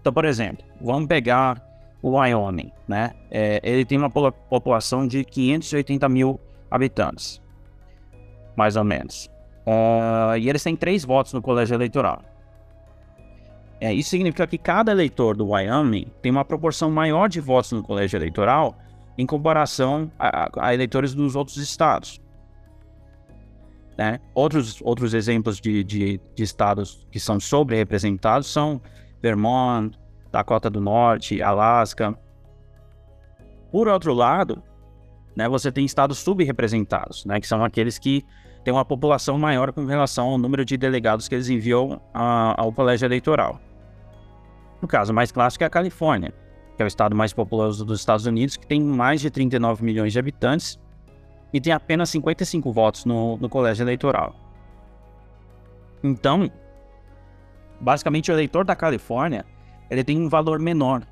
Então, 0.00 0.12
por 0.12 0.24
exemplo, 0.24 0.64
vamos 0.80 1.08
pegar 1.08 1.60
o 2.00 2.16
Wyoming, 2.16 2.70
né? 2.86 3.12
É, 3.30 3.60
ele 3.64 3.84
tem 3.84 3.98
uma 3.98 4.10
população 4.10 5.06
de 5.06 5.24
580 5.24 6.08
mil 6.08 6.40
habitantes, 6.70 7.42
mais 8.56 8.76
ou 8.76 8.84
menos. 8.84 9.28
Uh, 9.66 10.36
e 10.38 10.48
eles 10.48 10.62
têm 10.62 10.76
três 10.76 11.04
votos 11.04 11.32
no 11.32 11.42
colégio 11.42 11.74
eleitoral. 11.74 12.22
É, 13.80 13.92
isso 13.92 14.10
significa 14.10 14.46
que 14.46 14.56
cada 14.56 14.92
eleitor 14.92 15.36
do 15.36 15.48
Wyoming 15.48 16.06
tem 16.22 16.30
uma 16.30 16.44
proporção 16.44 16.90
maior 16.90 17.28
de 17.28 17.40
votos 17.40 17.72
no 17.72 17.82
colégio 17.82 18.16
eleitoral 18.16 18.76
em 19.18 19.26
comparação 19.26 20.10
a, 20.18 20.48
a 20.60 20.72
eleitores 20.72 21.14
dos 21.14 21.34
outros 21.34 21.56
estados. 21.56 22.20
Né? 23.96 24.20
Outros, 24.34 24.80
outros 24.82 25.14
exemplos 25.14 25.58
de, 25.58 25.82
de, 25.82 26.20
de 26.34 26.42
estados 26.42 27.06
que 27.10 27.18
são 27.18 27.40
sobre-representados 27.40 28.46
são 28.46 28.80
Vermont, 29.22 29.98
Dakota 30.30 30.68
do 30.68 30.80
Norte, 30.80 31.40
Alasca. 31.40 32.16
Por 33.72 33.88
outro 33.88 34.12
lado, 34.12 34.62
né, 35.34 35.48
você 35.48 35.72
tem 35.72 35.84
estados 35.84 36.18
subrepresentados, 36.18 37.24
né, 37.24 37.40
que 37.40 37.46
são 37.46 37.64
aqueles 37.64 37.98
que 37.98 38.22
têm 38.62 38.72
uma 38.72 38.84
população 38.84 39.38
maior 39.38 39.72
com 39.72 39.86
relação 39.86 40.28
ao 40.28 40.38
número 40.38 40.64
de 40.64 40.76
delegados 40.76 41.26
que 41.28 41.34
eles 41.34 41.48
enviam 41.48 42.00
a, 42.12 42.60
ao 42.60 42.72
colégio 42.72 43.06
eleitoral. 43.06 43.60
No 44.82 44.88
caso 44.88 45.12
mais 45.14 45.32
clássico 45.32 45.64
é 45.64 45.66
a 45.66 45.70
Califórnia, 45.70 46.34
que 46.76 46.82
é 46.82 46.84
o 46.84 46.88
estado 46.88 47.16
mais 47.16 47.32
populoso 47.32 47.84
dos 47.84 48.00
Estados 48.00 48.26
Unidos, 48.26 48.56
que 48.56 48.66
tem 48.66 48.80
mais 48.80 49.22
de 49.22 49.30
39 49.30 49.82
milhões 49.82 50.12
de 50.12 50.18
habitantes 50.18 50.78
e 51.52 51.60
tem 51.60 51.72
apenas 51.72 52.10
55 52.10 52.72
votos 52.72 53.04
no, 53.04 53.36
no 53.36 53.48
colégio 53.48 53.82
eleitoral. 53.82 54.34
Então, 56.02 56.50
basicamente 57.80 58.30
o 58.30 58.34
eleitor 58.34 58.64
da 58.64 58.76
Califórnia 58.76 59.44
ele 59.90 60.04
tem 60.04 60.20
um 60.20 60.28
valor 60.28 60.58
menor 60.58 61.06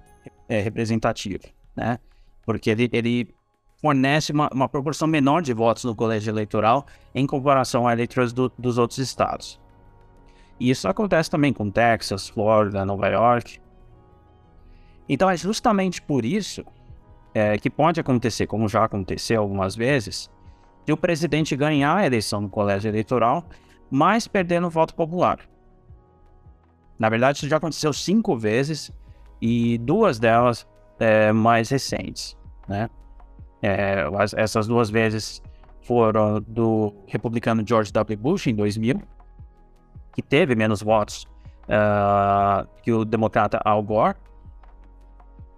é, 0.49 0.61
representativo, 0.61 1.45
né? 1.77 1.99
Porque 2.45 2.71
ele, 2.71 2.89
ele 2.93 3.35
fornece 3.81 4.33
uma, 4.33 4.49
uma, 4.53 4.69
proporção 4.69 5.07
menor 5.07 5.43
de 5.43 5.53
votos 5.53 5.85
no 5.85 5.95
colégio 5.95 6.31
eleitoral 6.31 6.87
em 7.15 7.27
comparação 7.27 7.87
a 7.87 7.93
eleitores 7.93 8.33
do, 8.33 8.53
dos 8.59 8.79
outros 8.79 8.99
estados. 8.99 9.61
E 10.59 10.71
isso 10.71 10.89
acontece 10.89 11.31
também 11.31 11.53
com 11.53 11.71
Texas, 11.71 12.29
Flórida, 12.29 12.85
Nova 12.85 13.09
York. 13.09 13.61
Então 15.09 15.29
é 15.29 15.37
justamente 15.37 16.01
por 16.03 16.25
isso 16.25 16.65
é, 17.35 17.59
que 17.59 17.69
pode 17.69 18.01
acontecer, 18.01 18.47
como 18.47 18.69
já 18.69 18.85
aconteceu 18.85 19.43
algumas 19.43 19.75
vezes, 19.75 20.31
de 20.87 20.93
o 20.93 20.97
presidente 20.97 21.57
ganhar 21.57 21.97
a 21.97 22.07
eleição 22.07 22.41
no 22.41 22.49
colégio 22.49 22.89
eleitoral, 22.89 23.45
mas 23.91 24.29
perdendo 24.29 24.69
o 24.69 24.71
voto 24.71 24.95
popular. 24.95 25.41
Na 26.99 27.09
verdade, 27.09 27.39
isso 27.39 27.49
já 27.49 27.57
aconteceu 27.57 27.93
cinco 27.93 28.37
vezes 28.37 28.93
e 29.41 29.79
duas 29.79 30.19
delas 30.19 30.67
é, 31.01 31.33
mais 31.33 31.69
recentes, 31.69 32.37
né? 32.69 32.89
É, 33.61 34.05
essas 34.37 34.67
duas 34.67 34.91
vezes 34.91 35.43
foram 35.83 36.41
do 36.41 36.95
republicano 37.07 37.65
George 37.67 37.91
W. 37.93 38.17
Bush 38.17 38.47
em 38.47 38.55
2000, 38.55 39.01
que 40.15 40.23
teve 40.23 40.55
menos 40.55 40.83
votos 40.83 41.27
uh, 41.65 42.69
que 42.83 42.93
o 42.93 43.05
democrata 43.05 43.61
Al 43.65 43.83
Gore, 43.83 44.17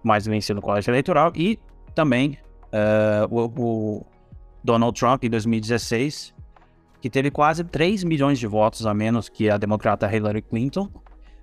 mas 0.03 0.25
venceu 0.25 0.55
no 0.55 0.61
colégio 0.61 0.91
eleitoral, 0.91 1.31
e 1.35 1.59
também 1.97 2.37
uh, 2.67 3.35
o, 3.35 3.45
o, 3.57 4.05
Donald 4.63 4.97
Trump 4.97 5.23
em 5.23 5.29
2016, 5.31 6.31
que 7.01 7.09
teve 7.09 7.31
quase 7.31 7.63
3 7.63 8.03
milhões 8.03 8.37
de 8.37 8.45
votos 8.45 8.85
a 8.85 8.93
menos 8.93 9.27
que 9.27 9.49
a 9.49 9.57
democrata 9.57 10.13
Hillary 10.15 10.43
Clinton, 10.43 10.91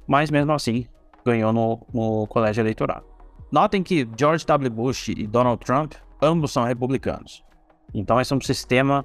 mas 0.06 0.30
mesmo 0.30 0.52
assim 0.52 0.86
ganhou 1.26 1.52
no, 1.52 1.84
no 1.92 2.26
colégio 2.28 2.62
eleitoral. 2.62 3.02
Notem 3.50 3.82
que 3.82 4.08
George 4.16 4.46
W. 4.46 4.70
Bush 4.70 5.08
e 5.08 5.26
Donald 5.26 5.64
Trump 5.64 5.94
ambos 6.22 6.52
são 6.52 6.62
republicanos. 6.62 7.44
Então 7.92 8.20
esse 8.20 8.32
é 8.32 8.36
um 8.36 8.40
sistema 8.40 9.04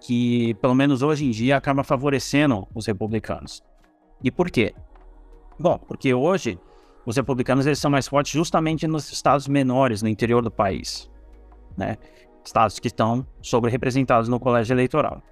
que, 0.00 0.54
pelo 0.54 0.74
menos 0.74 1.02
hoje 1.02 1.24
em 1.24 1.30
dia, 1.30 1.56
acaba 1.56 1.82
favorecendo 1.82 2.68
os 2.72 2.86
republicanos. 2.86 3.60
E 4.22 4.30
por 4.30 4.50
quê? 4.52 4.72
Bom, 5.58 5.78
porque 5.78 6.14
hoje 6.14 6.60
os 7.06 7.16
republicanos 7.16 7.64
eles 7.64 7.78
são 7.78 7.90
mais 7.90 8.08
fortes 8.08 8.32
justamente 8.32 8.86
nos 8.88 9.10
estados 9.12 9.46
menores, 9.46 10.02
no 10.02 10.08
interior 10.08 10.42
do 10.42 10.50
país. 10.50 11.08
Né? 11.76 11.96
Estados 12.44 12.80
que 12.80 12.88
estão 12.88 13.24
sobre-representados 13.40 14.28
no 14.28 14.40
colégio 14.40 14.74
eleitoral. 14.74 15.22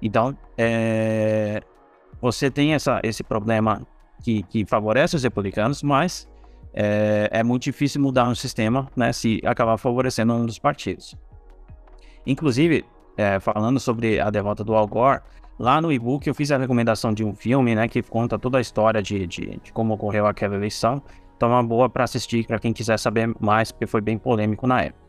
Então, 0.00 0.38
é, 0.56 1.60
você 2.20 2.48
tem 2.48 2.74
essa, 2.74 3.00
esse 3.02 3.24
problema 3.24 3.84
que, 4.22 4.44
que, 4.44 4.64
favorece 4.64 5.16
os 5.16 5.24
republicanos, 5.24 5.82
mas 5.82 6.28
é, 6.72 7.28
é, 7.32 7.42
muito 7.42 7.64
difícil 7.64 8.00
mudar 8.00 8.28
um 8.28 8.34
sistema 8.36 8.88
né, 8.94 9.12
se 9.12 9.40
acabar 9.44 9.76
favorecendo 9.76 10.32
um 10.32 10.46
dos 10.46 10.60
partidos. 10.60 11.16
Inclusive, 12.24 12.84
é, 13.16 13.40
falando 13.40 13.80
sobre 13.80 14.20
a 14.20 14.30
derrota 14.30 14.62
do 14.62 14.74
Al 14.74 14.86
Gore, 14.86 15.22
lá 15.58 15.80
no 15.80 15.92
e-book 15.92 16.26
eu 16.26 16.34
fiz 16.34 16.50
a 16.50 16.58
recomendação 16.58 17.12
de 17.12 17.24
um 17.24 17.34
filme 17.34 17.74
né, 17.74 17.88
que 17.88 18.02
conta 18.02 18.38
toda 18.38 18.58
a 18.58 18.60
história 18.60 19.02
de, 19.02 19.26
de, 19.26 19.60
de 19.62 19.72
como 19.72 19.94
ocorreu 19.94 20.26
aquela 20.26 20.54
eleição. 20.54 21.02
Então 21.36 21.50
é 21.50 21.52
uma 21.52 21.62
boa 21.62 21.88
para 21.88 22.04
assistir 22.04 22.46
para 22.46 22.58
quem 22.58 22.72
quiser 22.72 22.98
saber 22.98 23.32
mais, 23.38 23.70
porque 23.70 23.86
foi 23.86 24.00
bem 24.00 24.18
polêmico 24.18 24.66
na 24.66 24.82
época. 24.82 25.08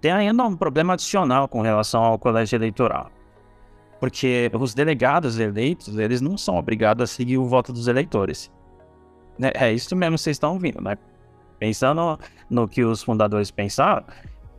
Tem 0.00 0.10
ainda 0.12 0.42
um 0.44 0.56
problema 0.56 0.94
adicional 0.94 1.46
com 1.46 1.60
relação 1.60 2.02
ao 2.02 2.18
colégio 2.18 2.56
eleitoral. 2.56 3.10
Porque 4.00 4.50
os 4.58 4.74
delegados 4.74 5.38
eleitos, 5.38 5.98
eles 5.98 6.20
não 6.22 6.38
são 6.38 6.56
obrigados 6.56 7.04
a 7.04 7.06
seguir 7.06 7.36
o 7.36 7.44
voto 7.44 7.72
dos 7.72 7.86
eleitores. 7.86 8.50
É 9.38 9.72
isso 9.72 9.94
mesmo 9.94 10.16
que 10.16 10.22
vocês 10.22 10.36
estão 10.36 10.54
ouvindo, 10.54 10.80
né? 10.80 10.96
Pensando 11.58 12.18
no 12.48 12.66
que 12.66 12.82
os 12.82 13.02
fundadores 13.02 13.50
pensaram, 13.50 14.04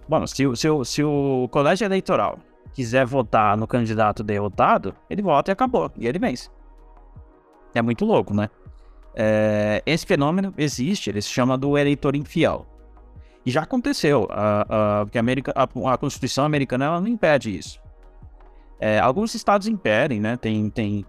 Bom, 0.07 0.27
se, 0.27 0.43
se, 0.55 0.67
se 0.85 1.03
o 1.03 1.47
colégio 1.49 1.85
eleitoral 1.85 2.37
quiser 2.73 3.05
votar 3.05 3.57
no 3.57 3.67
candidato 3.67 4.23
derrotado, 4.23 4.95
ele 5.09 5.21
vota 5.21 5.51
e 5.51 5.53
acabou, 5.53 5.91
e 5.97 6.07
ele 6.07 6.19
vence. 6.19 6.49
É 7.73 7.81
muito 7.81 8.05
louco, 8.05 8.33
né? 8.33 8.49
É, 9.13 9.81
esse 9.85 10.05
fenômeno 10.05 10.53
existe, 10.57 11.09
ele 11.09 11.21
se 11.21 11.29
chama 11.29 11.57
do 11.57 11.77
eleitor 11.77 12.15
infiel. 12.15 12.65
E 13.45 13.51
já 13.51 13.63
aconteceu, 13.63 14.27
a, 14.29 15.01
a, 15.01 15.05
porque 15.05 15.17
a, 15.17 15.23
a, 15.55 15.93
a, 15.93 15.97
Constituição 15.97 16.45
americana 16.45 16.85
ela 16.85 17.01
não 17.01 17.07
impede 17.07 17.57
isso. 17.57 17.81
É, 18.79 18.99
alguns 18.99 19.33
estados 19.33 19.67
impedem, 19.67 20.19
né? 20.19 20.37
Tem, 20.37 20.69
tem 20.69 21.05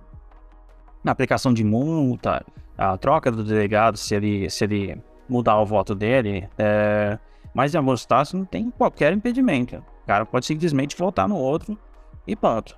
aplicação 1.05 1.53
de 1.53 1.65
multa, 1.65 2.45
a 2.77 2.97
troca 2.97 3.31
do 3.31 3.45
delegado 3.45 3.97
se 3.97 4.15
ele, 4.15 4.49
se 4.51 4.65
ele 4.65 5.03
mudar 5.29 5.61
o 5.61 5.67
voto 5.67 5.95
dele. 5.95 6.49
É, 6.59 7.19
mas 7.55 7.75
em 7.75 7.79
alguns 7.79 8.01
estados 8.01 8.33
não 8.33 8.45
tem 8.45 8.71
qualquer 8.71 9.13
impedimento. 9.13 9.83
O 10.03 10.07
cara 10.07 10.27
pode 10.27 10.47
simplesmente 10.47 10.97
votar 10.97 11.29
no 11.29 11.37
outro 11.37 11.79
e 12.27 12.35
pronto. 12.35 12.77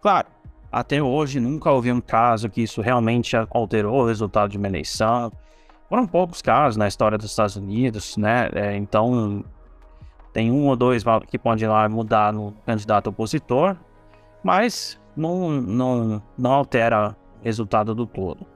Claro, 0.00 0.28
até 0.70 1.02
hoje 1.02 1.40
nunca 1.40 1.70
houve 1.70 1.90
um 1.92 2.00
caso 2.00 2.48
que 2.48 2.62
isso 2.62 2.80
realmente 2.80 3.36
alterou 3.50 4.02
o 4.02 4.06
resultado 4.06 4.50
de 4.50 4.58
uma 4.58 4.68
eleição. 4.68 5.32
Foram 5.88 6.06
poucos 6.06 6.40
casos 6.40 6.76
na 6.76 6.86
história 6.86 7.18
dos 7.18 7.30
Estados 7.30 7.56
Unidos, 7.56 8.16
né? 8.16 8.48
É, 8.54 8.76
então 8.76 9.44
tem 10.32 10.50
um 10.50 10.68
ou 10.68 10.76
dois 10.76 11.02
que 11.28 11.38
podem 11.38 11.68
lá 11.68 11.88
mudar 11.88 12.32
no 12.32 12.52
candidato 12.64 13.08
opositor, 13.08 13.76
mas 14.44 15.00
não, 15.16 15.50
não, 15.50 16.22
não 16.38 16.52
altera 16.52 17.16
o 17.40 17.44
resultado 17.44 17.94
do 17.94 18.06
todo. 18.06 18.46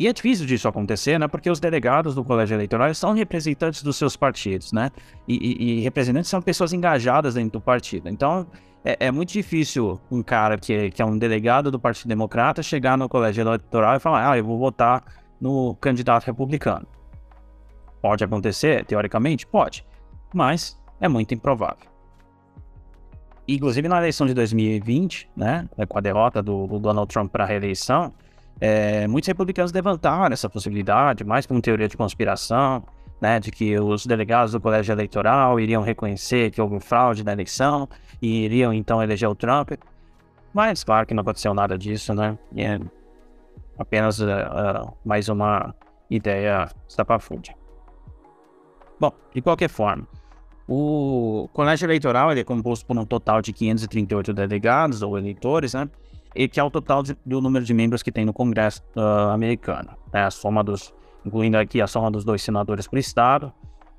E 0.00 0.08
é 0.08 0.14
difícil 0.14 0.46
disso 0.46 0.66
acontecer, 0.66 1.18
né? 1.18 1.28
Porque 1.28 1.50
os 1.50 1.60
delegados 1.60 2.14
do 2.14 2.24
colégio 2.24 2.54
eleitoral 2.54 2.94
são 2.94 3.12
representantes 3.12 3.82
dos 3.82 3.96
seus 3.96 4.16
partidos, 4.16 4.72
né? 4.72 4.90
E, 5.28 5.36
e, 5.36 5.62
e 5.62 5.80
representantes 5.80 6.30
são 6.30 6.40
pessoas 6.40 6.72
engajadas 6.72 7.34
dentro 7.34 7.50
do 7.50 7.60
partido. 7.60 8.08
Então, 8.08 8.46
é, 8.82 8.96
é, 8.98 9.10
muito 9.10 9.30
difícil 9.30 10.00
um 10.10 10.22
cara 10.22 10.56
que, 10.56 10.90
que 10.90 11.02
é 11.02 11.04
um 11.04 11.18
delegado 11.18 11.70
do 11.70 11.78
Partido 11.78 12.08
Democrata 12.08 12.62
chegar 12.62 12.96
no 12.96 13.10
colégio 13.10 13.42
eleitoral 13.42 13.94
e 13.94 14.00
falar: 14.00 14.30
ah, 14.30 14.38
eu 14.38 14.42
vou 14.42 14.58
votar 14.58 15.04
no 15.38 15.74
candidato 15.74 16.24
republicano. 16.24 16.86
Pode 18.00 18.24
acontecer, 18.24 18.86
teoricamente? 18.86 19.46
Pode. 19.46 19.84
Mas 20.32 20.80
é 20.98 21.08
muito 21.08 21.34
improvável. 21.34 21.90
Inclusive 23.46 23.86
na 23.86 23.98
eleição 23.98 24.26
de 24.26 24.32
2020, 24.32 25.28
né, 25.36 25.68
com 25.86 25.98
a 25.98 26.00
derrota 26.00 26.42
do, 26.42 26.66
do 26.66 26.78
Donald 26.78 27.12
Trump 27.12 27.30
para 27.30 27.44
a 27.44 27.46
reeleição, 27.46 28.14
é, 28.60 29.06
muitos 29.08 29.28
republicanos 29.28 29.72
levantaram 29.72 30.32
essa 30.32 30.48
possibilidade, 30.48 31.24
mais 31.24 31.46
como 31.46 31.60
teoria 31.62 31.88
de 31.88 31.96
conspiração, 31.96 32.84
né, 33.20 33.38
de 33.40 33.50
que 33.50 33.78
os 33.78 34.06
delegados 34.06 34.52
do 34.52 34.60
colégio 34.60 34.92
eleitoral 34.92 35.58
iriam 35.60 35.82
reconhecer 35.82 36.50
que 36.50 36.60
houve 36.60 36.80
fraude 36.80 37.24
na 37.24 37.32
eleição 37.32 37.88
e 38.20 38.44
iriam 38.44 38.72
então 38.72 39.02
eleger 39.02 39.28
o 39.28 39.34
Trump. 39.34 39.72
Mas 40.52 40.82
claro 40.82 41.06
que 41.06 41.14
não 41.14 41.22
aconteceu 41.22 41.54
nada 41.54 41.78
disso, 41.78 42.14
né? 42.14 42.36
É 42.56 42.78
apenas 43.78 44.20
uh, 44.20 44.24
uh, 44.24 44.92
mais 45.04 45.28
uma 45.28 45.74
ideia 46.10 46.68
estapafúrdia. 46.86 47.54
Bom, 48.98 49.12
de 49.32 49.40
qualquer 49.40 49.70
forma, 49.70 50.06
o 50.68 51.48
colégio 51.52 51.86
eleitoral 51.86 52.30
ele 52.30 52.40
é 52.40 52.44
composto 52.44 52.84
por 52.84 52.98
um 52.98 53.06
total 53.06 53.40
de 53.40 53.52
538 53.52 54.34
delegados 54.34 55.02
ou 55.02 55.16
eleitores, 55.16 55.72
né? 55.72 55.88
E 56.34 56.48
que 56.48 56.60
é 56.60 56.64
o 56.64 56.70
total 56.70 57.02
de, 57.02 57.16
do 57.24 57.40
número 57.40 57.64
de 57.64 57.74
membros 57.74 58.02
que 58.02 58.12
tem 58.12 58.24
no 58.24 58.32
Congresso 58.32 58.82
uh, 58.96 59.30
americano. 59.30 59.90
Né? 60.12 60.24
A 60.24 60.30
soma 60.30 60.62
dos, 60.62 60.94
incluindo 61.24 61.58
aqui 61.58 61.80
a 61.80 61.86
soma 61.86 62.10
dos 62.10 62.24
dois 62.24 62.42
senadores 62.42 62.86
por 62.86 62.98
estado 62.98 63.52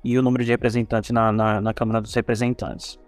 e 0.04 0.18
o 0.18 0.22
número 0.22 0.44
de 0.44 0.50
representantes 0.50 1.10
na, 1.10 1.30
na, 1.30 1.60
na 1.60 1.74
Câmara 1.74 2.00
dos 2.00 2.14
Representantes. 2.14 2.98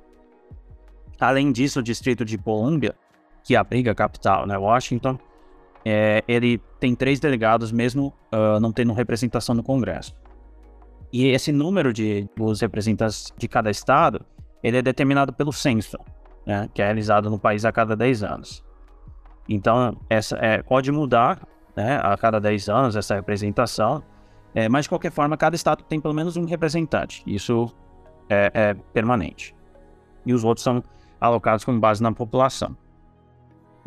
Além 1.18 1.52
disso, 1.52 1.80
o 1.80 1.82
Distrito 1.82 2.24
de 2.24 2.36
Colômbia, 2.36 2.94
que 3.42 3.56
abriga 3.56 3.92
a 3.92 3.94
capital, 3.94 4.46
né, 4.46 4.56
Washington, 4.56 5.18
é, 5.84 6.22
ele 6.26 6.58
tem 6.80 6.94
três 6.94 7.20
delegados 7.20 7.70
mesmo 7.70 8.12
uh, 8.32 8.58
não 8.60 8.72
tendo 8.72 8.92
representação 8.92 9.54
no 9.54 9.62
Congresso. 9.62 10.14
E 11.12 11.26
esse 11.26 11.52
número 11.52 11.92
de 11.92 12.28
os 12.40 12.60
representantes 12.60 13.32
de 13.36 13.46
cada 13.46 13.70
estado, 13.70 14.24
ele 14.62 14.78
é 14.78 14.82
determinado 14.82 15.32
pelo 15.32 15.52
censo, 15.52 15.98
né, 16.46 16.68
que 16.74 16.80
é 16.80 16.86
realizado 16.86 17.30
no 17.30 17.38
país 17.38 17.64
a 17.64 17.72
cada 17.72 17.94
10 17.94 18.22
anos. 18.22 18.63
Então, 19.48 19.96
essa 20.08 20.36
é, 20.36 20.62
pode 20.62 20.90
mudar 20.90 21.46
né, 21.76 22.00
a 22.02 22.16
cada 22.16 22.40
10 22.40 22.68
anos 22.68 22.96
essa 22.96 23.14
representação, 23.14 24.02
é, 24.54 24.68
mas 24.68 24.84
de 24.84 24.88
qualquer 24.88 25.10
forma, 25.10 25.36
cada 25.36 25.56
estado 25.56 25.82
tem 25.84 26.00
pelo 26.00 26.14
menos 26.14 26.36
um 26.36 26.44
representante. 26.44 27.22
Isso 27.26 27.74
é, 28.28 28.50
é 28.54 28.74
permanente. 28.92 29.54
E 30.24 30.32
os 30.32 30.44
outros 30.44 30.64
são 30.64 30.82
alocados 31.20 31.64
com 31.64 31.78
base 31.78 32.02
na 32.02 32.12
população. 32.12 32.76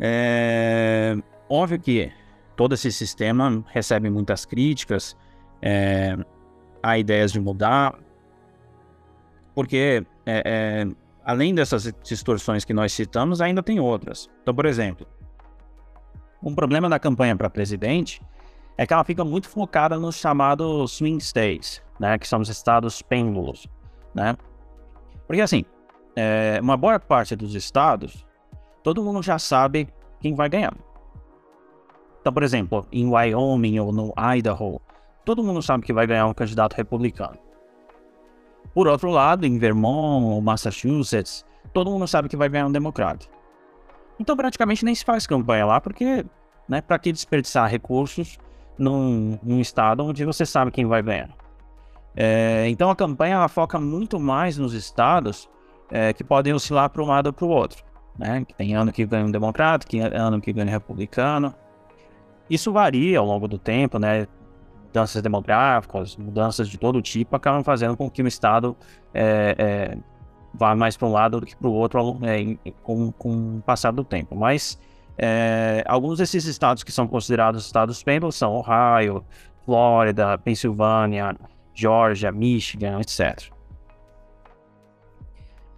É 0.00 1.16
óbvio 1.48 1.80
que 1.80 2.12
todo 2.54 2.74
esse 2.74 2.92
sistema 2.92 3.64
recebe 3.68 4.10
muitas 4.10 4.44
críticas, 4.44 5.16
é, 5.62 6.16
há 6.82 6.98
ideias 6.98 7.32
de 7.32 7.40
mudar, 7.40 7.98
porque 9.54 10.04
é, 10.26 10.42
é, 10.44 10.86
além 11.24 11.54
dessas 11.54 11.92
distorções 12.02 12.64
que 12.64 12.72
nós 12.72 12.92
citamos, 12.92 13.40
ainda 13.40 13.62
tem 13.62 13.80
outras. 13.80 14.28
Então, 14.42 14.54
por 14.54 14.66
exemplo, 14.66 15.06
um 16.42 16.54
problema 16.54 16.88
da 16.88 16.98
campanha 16.98 17.36
para 17.36 17.50
presidente 17.50 18.22
é 18.76 18.86
que 18.86 18.92
ela 18.92 19.04
fica 19.04 19.24
muito 19.24 19.48
focada 19.48 19.98
nos 19.98 20.16
chamados 20.16 20.92
swing 20.92 21.22
states, 21.22 21.82
né, 21.98 22.16
que 22.18 22.28
são 22.28 22.40
os 22.40 22.48
estados 22.48 23.02
pêndulos, 23.02 23.66
né? 24.14 24.36
Porque 25.26 25.42
assim, 25.42 25.64
é, 26.14 26.58
uma 26.62 26.76
boa 26.76 26.98
parte 26.98 27.34
dos 27.34 27.54
estados, 27.54 28.24
todo 28.82 29.02
mundo 29.02 29.22
já 29.22 29.38
sabe 29.38 29.88
quem 30.20 30.34
vai 30.34 30.48
ganhar. 30.48 30.74
Então, 32.20 32.32
por 32.32 32.42
exemplo, 32.42 32.86
em 32.92 33.08
Wyoming 33.08 33.78
ou 33.80 33.92
no 33.92 34.12
Idaho, 34.36 34.80
todo 35.24 35.42
mundo 35.42 35.60
sabe 35.62 35.84
que 35.84 35.92
vai 35.92 36.06
ganhar 36.06 36.26
um 36.26 36.34
candidato 36.34 36.74
republicano. 36.74 37.38
Por 38.74 38.86
outro 38.86 39.10
lado, 39.10 39.46
em 39.46 39.58
Vermont 39.58 40.24
ou 40.24 40.40
Massachusetts, 40.40 41.44
todo 41.72 41.90
mundo 41.90 42.06
sabe 42.06 42.28
que 42.28 42.36
vai 42.36 42.48
ganhar 42.48 42.66
um 42.66 42.72
democrata. 42.72 43.26
Então 44.18 44.36
praticamente 44.36 44.84
nem 44.84 44.94
se 44.94 45.04
faz 45.04 45.26
campanha 45.26 45.64
lá, 45.66 45.80
porque, 45.80 46.24
né, 46.68 46.80
para 46.80 46.98
que 46.98 47.12
desperdiçar 47.12 47.68
recursos 47.70 48.38
num, 48.78 49.38
num, 49.42 49.60
estado 49.60 50.04
onde 50.04 50.24
você 50.24 50.44
sabe 50.44 50.70
quem 50.70 50.86
vai 50.86 51.02
ganhar. 51.02 51.30
É, 52.16 52.66
então 52.68 52.90
a 52.90 52.96
campanha 52.96 53.36
ela 53.36 53.48
foca 53.48 53.78
muito 53.78 54.18
mais 54.18 54.58
nos 54.58 54.74
estados 54.74 55.48
é, 55.90 56.12
que 56.12 56.24
podem 56.24 56.52
oscilar 56.52 56.90
para 56.90 57.02
um 57.02 57.06
lado 57.06 57.28
ou 57.28 57.32
para 57.32 57.44
o 57.44 57.48
outro. 57.48 57.84
Né? 58.18 58.44
Tem 58.56 58.74
ano 58.74 58.92
que 58.92 59.06
ganha 59.06 59.24
um 59.24 59.30
democrata, 59.30 59.86
que 59.86 60.00
ano 60.00 60.40
que 60.40 60.52
ganha 60.52 60.66
um 60.66 60.70
republicano. 60.70 61.54
Isso 62.50 62.72
varia 62.72 63.18
ao 63.18 63.26
longo 63.26 63.46
do 63.46 63.58
tempo, 63.58 63.98
né? 63.98 64.26
Mudanças 64.86 65.22
demográficas, 65.22 66.16
mudanças 66.16 66.68
de 66.68 66.78
todo 66.78 67.00
tipo 67.02 67.36
acabam 67.36 67.62
fazendo 67.62 67.96
com 67.96 68.10
que 68.10 68.22
o 68.22 68.26
estado 68.26 68.74
é, 69.12 69.54
é 69.58 69.98
vá 70.54 70.74
mais 70.74 70.96
para 70.96 71.08
um 71.08 71.12
lado 71.12 71.40
do 71.40 71.46
que 71.46 71.56
para 71.56 71.68
o 71.68 71.72
outro 71.72 72.18
é, 72.22 72.70
com, 72.82 73.12
com 73.12 73.58
o 73.58 73.62
passar 73.62 73.92
do 73.92 74.04
tempo. 74.04 74.34
Mas 74.34 74.78
É, 75.20 75.82
alguns 75.88 76.18
desses 76.18 76.44
estados 76.44 76.84
que 76.84 76.92
são 76.92 77.08
considerados 77.08 77.66
estados 77.66 78.04
Pendle 78.04 78.30
são 78.30 78.54
Ohio, 78.54 79.24
Flórida, 79.66 80.38
Pensilvânia, 80.38 81.36
Georgia, 81.74 82.30
Michigan, 82.30 83.00
etc. 83.00 83.50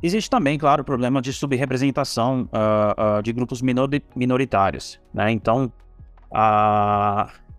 Existe 0.03 0.31
também, 0.31 0.59
claro, 0.59 0.83
o 0.83 0.85
problema 0.85 1.21
de 1.21 1.33
subrepresentação 1.33 2.49
uh, 2.53 3.19
uh, 3.19 3.23
de 3.23 3.33
grupos 3.33 3.61
minoritários. 4.15 4.99
Né? 5.13 5.31
Então, 5.31 5.71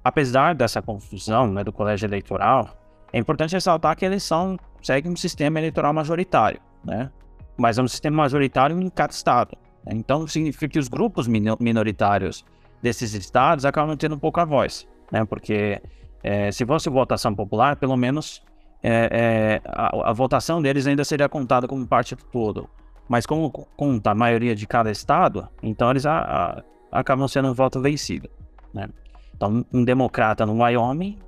apesar 0.03 0.55
dessa 0.55 0.81
confusão 0.81 1.51
né, 1.51 1.63
do 1.63 1.71
colégio 1.71 2.07
eleitoral, 2.07 2.69
é 3.13 3.19
importante 3.19 3.53
ressaltar 3.53 3.95
que 3.95 4.05
a 4.05 4.07
eleição 4.07 4.57
segue 4.81 5.07
um 5.07 5.15
sistema 5.15 5.59
eleitoral 5.59 5.93
majoritário, 5.93 6.59
né? 6.83 7.11
mas 7.57 7.77
é 7.77 7.81
um 7.81 7.87
sistema 7.87 8.17
majoritário 8.17 8.79
em 8.79 8.89
cada 8.89 9.13
estado. 9.13 9.57
Né? 9.85 9.93
Então, 9.95 10.27
significa 10.27 10.67
que 10.67 10.79
os 10.79 10.87
grupos 10.87 11.27
minoritários 11.27 12.45
desses 12.81 13.13
estados 13.13 13.65
acabam 13.65 13.95
tendo 13.95 14.17
pouca 14.17 14.45
voz, 14.45 14.87
né? 15.11 15.23
porque 15.25 15.81
é, 16.23 16.51
se 16.51 16.65
fosse 16.65 16.89
votação 16.89 17.33
popular, 17.33 17.75
pelo 17.75 17.95
menos 17.95 18.41
é, 18.83 19.09
é, 19.11 19.61
a, 19.65 20.09
a, 20.09 20.13
votação 20.13 20.61
deles 20.61 20.87
ainda 20.87 21.03
seria 21.03 21.29
contada 21.29 21.67
como 21.67 21.85
parte 21.85 22.15
do 22.15 22.23
todo. 22.23 22.69
Mas 23.07 23.25
como 23.25 23.51
conta 23.51 24.11
a 24.11 24.15
maioria 24.15 24.55
de 24.55 24.65
cada 24.65 24.89
estado, 24.89 25.47
então 25.61 25.89
eles 25.91 26.05
a, 26.05 26.63
a, 26.91 26.99
acabam 26.99 27.27
sendo 27.27 27.53
voto 27.53 27.81
vencido. 27.81 28.29
Né? 28.73 28.87
Então, 29.35 29.65
um 29.73 29.83
democrata 29.83 30.45
no 30.45 30.61
Wyoming, 30.61 31.19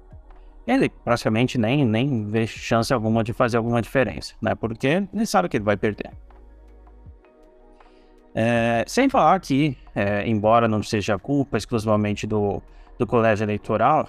ele 0.65 0.89
praticamente 0.89 1.57
nem, 1.57 1.85
nem 1.85 2.25
vê 2.29 2.47
chance 2.47 2.93
alguma 2.93 3.23
de 3.23 3.33
fazer 3.33 3.57
alguma 3.57 3.81
diferença, 3.81 4.33
né? 4.41 4.55
porque 4.55 5.03
ele 5.13 5.25
sabe 5.25 5.49
que 5.49 5.57
ele 5.57 5.65
vai 5.65 5.75
perder. 5.75 6.11
É, 8.35 8.83
sem 8.87 9.09
falar 9.09 9.39
que, 9.39 9.77
é, 9.93 10.27
embora 10.27 10.67
não 10.67 10.81
seja 10.81 11.19
culpa 11.19 11.57
exclusivamente 11.57 12.25
do, 12.25 12.61
do 12.97 13.05
colégio 13.05 13.43
eleitoral, 13.43 14.07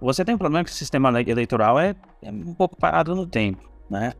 você 0.00 0.24
tem 0.24 0.34
um 0.34 0.38
problema 0.38 0.64
que 0.64 0.70
o 0.70 0.74
sistema 0.74 1.08
eleitoral 1.20 1.78
é, 1.78 1.94
é 2.22 2.30
um 2.30 2.52
pouco 2.52 2.76
parado 2.76 3.14
no 3.14 3.26
tempo, 3.26 3.70
né? 3.88 4.12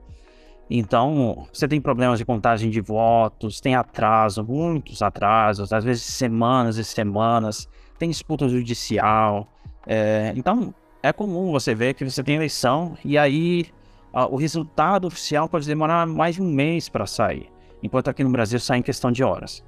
Então, 0.69 1.47
você 1.53 1.69
tem 1.69 1.81
problemas 1.81 2.19
de 2.19 2.25
contagem 2.25 2.71
de 2.71 2.81
votos, 2.81 3.61
tem 3.61 3.77
atraso, 3.77 4.43
muitos 4.43 5.01
atrasos, 5.01 5.73
às 5.73 5.85
vezes 5.85 6.03
semanas 6.03 6.77
e 6.77 6.83
semanas, 6.83 7.69
tem 7.99 8.11
disputa 8.11 8.49
judicial. 8.49 9.47
É, 9.87 10.33
então, 10.35 10.75
é 11.09 11.13
comum 11.13 11.53
você 11.53 11.75
ver 11.75 11.95
que 11.95 12.05
você 12.05 12.23
tem 12.23 12.37
eleição 12.37 12.97
e 13.05 13.17
aí 13.17 13.67
a, 14.13 14.27
o 14.27 14.37
resultado 14.37 15.07
oficial 15.07 15.49
pode 15.49 15.67
demorar 15.67 16.07
mais 16.07 16.35
de 16.35 16.43
um 16.43 16.51
mês 16.51 16.89
para 16.89 17.07
sair, 17.07 17.49
enquanto 17.83 18.09
aqui 18.09 18.25
no 18.25 18.31
Brasil 18.31 18.59
sai 18.59 18.79
em 18.79 18.83
questão 18.83 19.13
de 19.13 19.23
horas. 19.23 19.65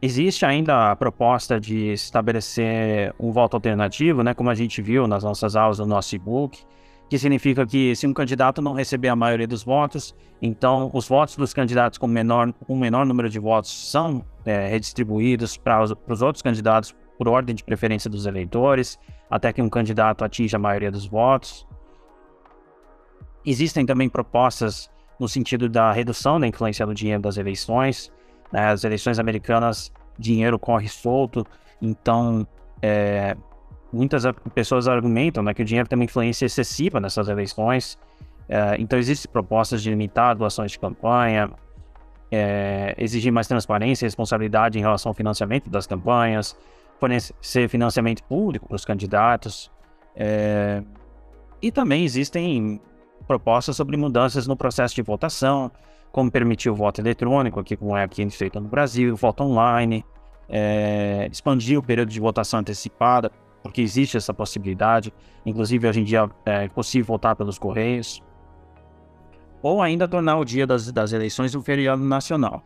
Existe 0.00 0.44
ainda 0.44 0.90
a 0.90 0.96
proposta 0.96 1.58
de 1.58 1.92
estabelecer 1.92 3.14
um 3.18 3.32
voto 3.32 3.54
alternativo, 3.54 4.22
né, 4.22 4.34
como 4.34 4.50
a 4.50 4.54
gente 4.54 4.80
viu 4.82 5.08
nas 5.08 5.24
nossas 5.24 5.56
aulas 5.56 5.78
do 5.78 5.86
nosso 5.86 6.14
e-book, 6.14 6.60
que 7.08 7.18
significa 7.18 7.66
que 7.66 7.96
se 7.96 8.06
um 8.06 8.12
candidato 8.12 8.60
não 8.60 8.74
receber 8.74 9.08
a 9.08 9.16
maioria 9.16 9.46
dos 9.46 9.64
votos, 9.64 10.14
então 10.42 10.90
os 10.92 11.08
votos 11.08 11.36
dos 11.36 11.54
candidatos 11.54 11.98
com 11.98 12.06
menor, 12.06 12.52
com 12.66 12.76
menor 12.76 13.06
número 13.06 13.30
de 13.30 13.38
votos 13.38 13.90
são 13.90 14.22
é, 14.44 14.68
redistribuídos 14.68 15.56
para 15.56 15.82
os, 15.82 15.94
para 15.94 16.12
os 16.12 16.20
outros 16.20 16.42
candidatos 16.42 16.94
por 17.16 17.26
ordem 17.26 17.54
de 17.54 17.64
preferência 17.64 18.10
dos 18.10 18.26
eleitores, 18.26 18.98
até 19.30 19.52
que 19.52 19.62
um 19.62 19.68
candidato 19.68 20.24
atinja 20.24 20.56
a 20.56 20.60
maioria 20.60 20.90
dos 20.90 21.06
votos. 21.06 21.66
Existem 23.44 23.86
também 23.86 24.08
propostas 24.08 24.90
no 25.18 25.28
sentido 25.28 25.68
da 25.68 25.92
redução 25.92 26.38
da 26.38 26.46
influência 26.46 26.86
do 26.86 26.94
dinheiro 26.94 27.22
das 27.22 27.36
eleições, 27.36 28.12
né? 28.52 28.68
As 28.68 28.84
eleições 28.84 29.18
americanas, 29.18 29.92
dinheiro 30.18 30.58
corre 30.58 30.88
solto, 30.88 31.46
então 31.80 32.46
é, 32.82 33.36
muitas 33.92 34.24
pessoas 34.54 34.88
argumentam 34.88 35.42
né, 35.42 35.54
que 35.54 35.62
o 35.62 35.64
dinheiro 35.64 35.88
tem 35.88 35.96
uma 35.96 36.04
influência 36.04 36.46
excessiva 36.46 37.00
nessas 37.00 37.28
eleições. 37.28 37.98
É, 38.48 38.76
então, 38.78 38.98
existem 38.98 39.30
propostas 39.30 39.82
de 39.82 39.90
limitar 39.90 40.36
doações 40.36 40.72
de 40.72 40.78
campanha, 40.78 41.50
é, 42.30 42.94
exigir 42.98 43.32
mais 43.32 43.46
transparência 43.46 44.04
e 44.04 44.06
responsabilidade 44.06 44.78
em 44.78 44.82
relação 44.82 45.10
ao 45.10 45.14
financiamento 45.14 45.68
das 45.70 45.86
campanhas, 45.86 46.56
fornecer 46.98 47.68
financiamento 47.68 48.22
público 48.24 48.66
para 48.66 48.76
os 48.76 48.84
candidatos. 48.84 49.70
É, 50.14 50.82
e 51.62 51.70
também 51.70 52.04
existem 52.04 52.80
propostas 53.26 53.76
sobre 53.76 53.96
mudanças 53.96 54.46
no 54.46 54.56
processo 54.56 54.94
de 54.94 55.02
votação, 55.02 55.70
como 56.10 56.30
permitir 56.30 56.70
o 56.70 56.74
voto 56.74 57.00
eletrônico, 57.00 57.60
aqui 57.60 57.76
como 57.76 57.96
é 57.96 58.02
aqui 58.02 58.28
feito 58.30 58.58
no 58.58 58.68
Brasil, 58.68 59.14
voto 59.14 59.44
online, 59.44 60.04
é, 60.48 61.28
expandir 61.30 61.78
o 61.78 61.82
período 61.82 62.10
de 62.10 62.18
votação 62.18 62.60
antecipada, 62.60 63.30
porque 63.62 63.82
existe 63.82 64.16
essa 64.16 64.32
possibilidade. 64.32 65.12
Inclusive, 65.44 65.86
hoje 65.86 66.00
em 66.00 66.04
dia 66.04 66.28
é 66.46 66.68
possível 66.68 67.06
votar 67.06 67.36
pelos 67.36 67.58
Correios. 67.58 68.22
Ou 69.60 69.82
ainda 69.82 70.08
tornar 70.08 70.38
o 70.38 70.44
dia 70.44 70.66
das, 70.66 70.90
das 70.90 71.12
eleições 71.12 71.54
um 71.54 71.62
feriado 71.62 72.02
nacional. 72.02 72.62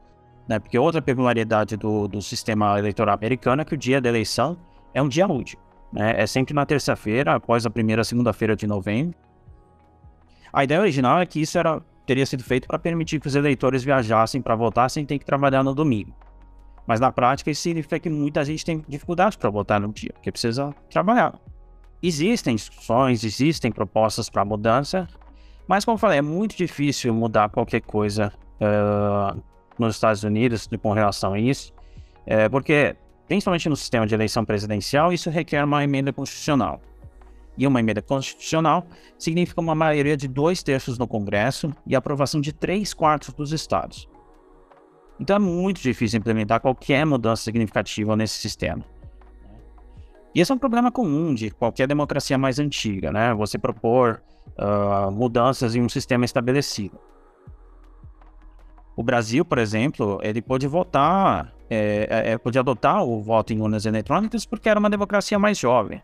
Né? 0.49 0.59
Porque 0.59 0.79
outra 0.79 1.01
peculiaridade 1.01 1.77
do, 1.77 2.09
do 2.09 2.21
sistema 2.21 2.79
eleitoral 2.79 3.15
americano 3.15 3.63
é 3.63 3.65
que 3.65 3.75
o 3.75 3.79
dia 3.79 4.01
da 4.01 4.09
eleição 4.09 4.57
é 4.93 5.01
um 5.01 5.09
dia 5.09 5.27
útil. 5.27 5.59
Né? 5.93 6.15
É 6.17 6.27
sempre 6.27 6.55
na 6.55 6.67
terça-feira, 6.67 7.35
após 7.35 7.65
a 7.67 7.71
primeira 7.71 8.05
segunda-feira 8.05 8.57
de 8.57 8.67
novembro. 8.67 9.17
A 10.53 10.65
ideia 10.65 10.81
original 10.81 11.21
é 11.21 11.27
que 11.27 11.41
isso 11.41 11.59
era 11.59 11.81
teria 12.05 12.27
sido 12.27 12.43
feito 12.43 12.67
para 12.67 12.79
permitir 12.79 13.21
que 13.21 13.29
os 13.29 13.35
eleitores 13.35 13.85
viajassem 13.85 14.43
para 14.43 14.55
votar 14.55 14.91
sem 14.91 15.07
ter 15.07 15.19
que 15.19 15.25
trabalhar 15.25 15.63
no 15.63 15.75
domingo. 15.75 16.13
Mas 16.87 16.99
na 16.99 17.13
prática 17.13 17.51
isso 17.51 17.63
significa 17.63 17.99
que 17.99 18.11
muita 18.11 18.45
gente 18.45 18.65
tem 18.65 18.85
dificuldade 18.89 19.39
para 19.39 19.49
votar 19.51 19.81
no 19.81 19.93
dia, 19.93 20.11
porque 20.15 20.33
precisa 20.33 20.75
trabalhar. 20.91 21.39
Existem 22.03 22.57
discussões, 22.57 23.23
existem 23.23 23.71
propostas 23.71 24.29
para 24.29 24.45
mudança, 24.45 25.07
mas 25.69 25.85
como 25.85 25.95
eu 25.95 25.99
falei, 25.99 26.19
é 26.19 26.23
muito 26.23 26.57
difícil 26.57 27.15
mudar 27.15 27.49
qualquer 27.51 27.81
coisa 27.81 28.33
uh, 28.61 29.41
nos 29.79 29.97
Estados 29.97 30.23
Unidos 30.23 30.69
com 30.81 30.93
relação 30.93 31.35
a 31.35 31.39
isso, 31.39 31.73
uh, 32.27 32.51
porque 32.51 32.97
principalmente 33.27 33.69
no 33.69 33.77
sistema 33.77 34.07
de 34.07 34.15
eleição 34.15 34.45
presidencial, 34.45 35.13
isso 35.13 35.31
requer 35.31 35.65
uma 35.65 35.83
emenda 35.83 36.13
constitucional 36.13 36.81
e 37.57 37.67
uma 37.67 37.81
emenda 37.81 38.01
constitucional 38.01 38.87
significa 39.19 39.61
uma 39.61 39.75
maioria 39.75 40.17
de 40.17 40.27
dois 40.27 40.63
terços 40.63 40.99
no 40.99 41.07
Congresso 41.07 41.73
e 41.87 41.95
aprovação 41.95 42.41
de 42.41 42.53
três 42.53 42.95
quartos 42.95 43.35
dos 43.35 43.53
estados. 43.53 44.09
Então 45.21 45.37
é 45.37 45.39
muito 45.39 45.81
difícil 45.81 46.19
implementar 46.19 46.61
qualquer 46.61 47.05
mudança 47.05 47.43
significativa 47.45 48.17
nesse 48.17 48.39
sistema. 48.39 48.85
E 50.35 50.41
esse 50.41 50.51
é 50.51 50.55
um 50.55 50.59
problema 50.59 50.91
comum 50.91 51.35
de 51.35 51.51
qualquer 51.51 51.87
democracia 51.87 52.39
mais 52.39 52.59
antiga, 52.59 53.13
né? 53.13 53.35
Você 53.35 53.59
propor 53.59 54.23
uh, 54.59 55.11
mudanças 55.11 55.77
em 55.77 55.83
um 55.83 55.89
sistema 55.89 56.25
estabelecido. 56.25 56.99
O 58.97 59.03
Brasil, 59.03 59.45
por 59.45 59.59
exemplo, 59.59 60.19
ele 60.23 60.43
pôde 60.43 60.67
votar, 60.67 61.53
é, 61.71 62.33
é, 62.33 62.39
pôde 62.39 62.59
adotar 62.59 63.03
o 63.03 63.21
voto 63.21 63.53
em 63.53 63.61
urnas 63.61 63.87
eletrônicas 63.87 64.45
porque 64.45 64.69
era 64.69 64.79
uma 64.79 64.91
democracia 64.91 65.39
mais 65.39 65.59
jovem. 65.59 66.03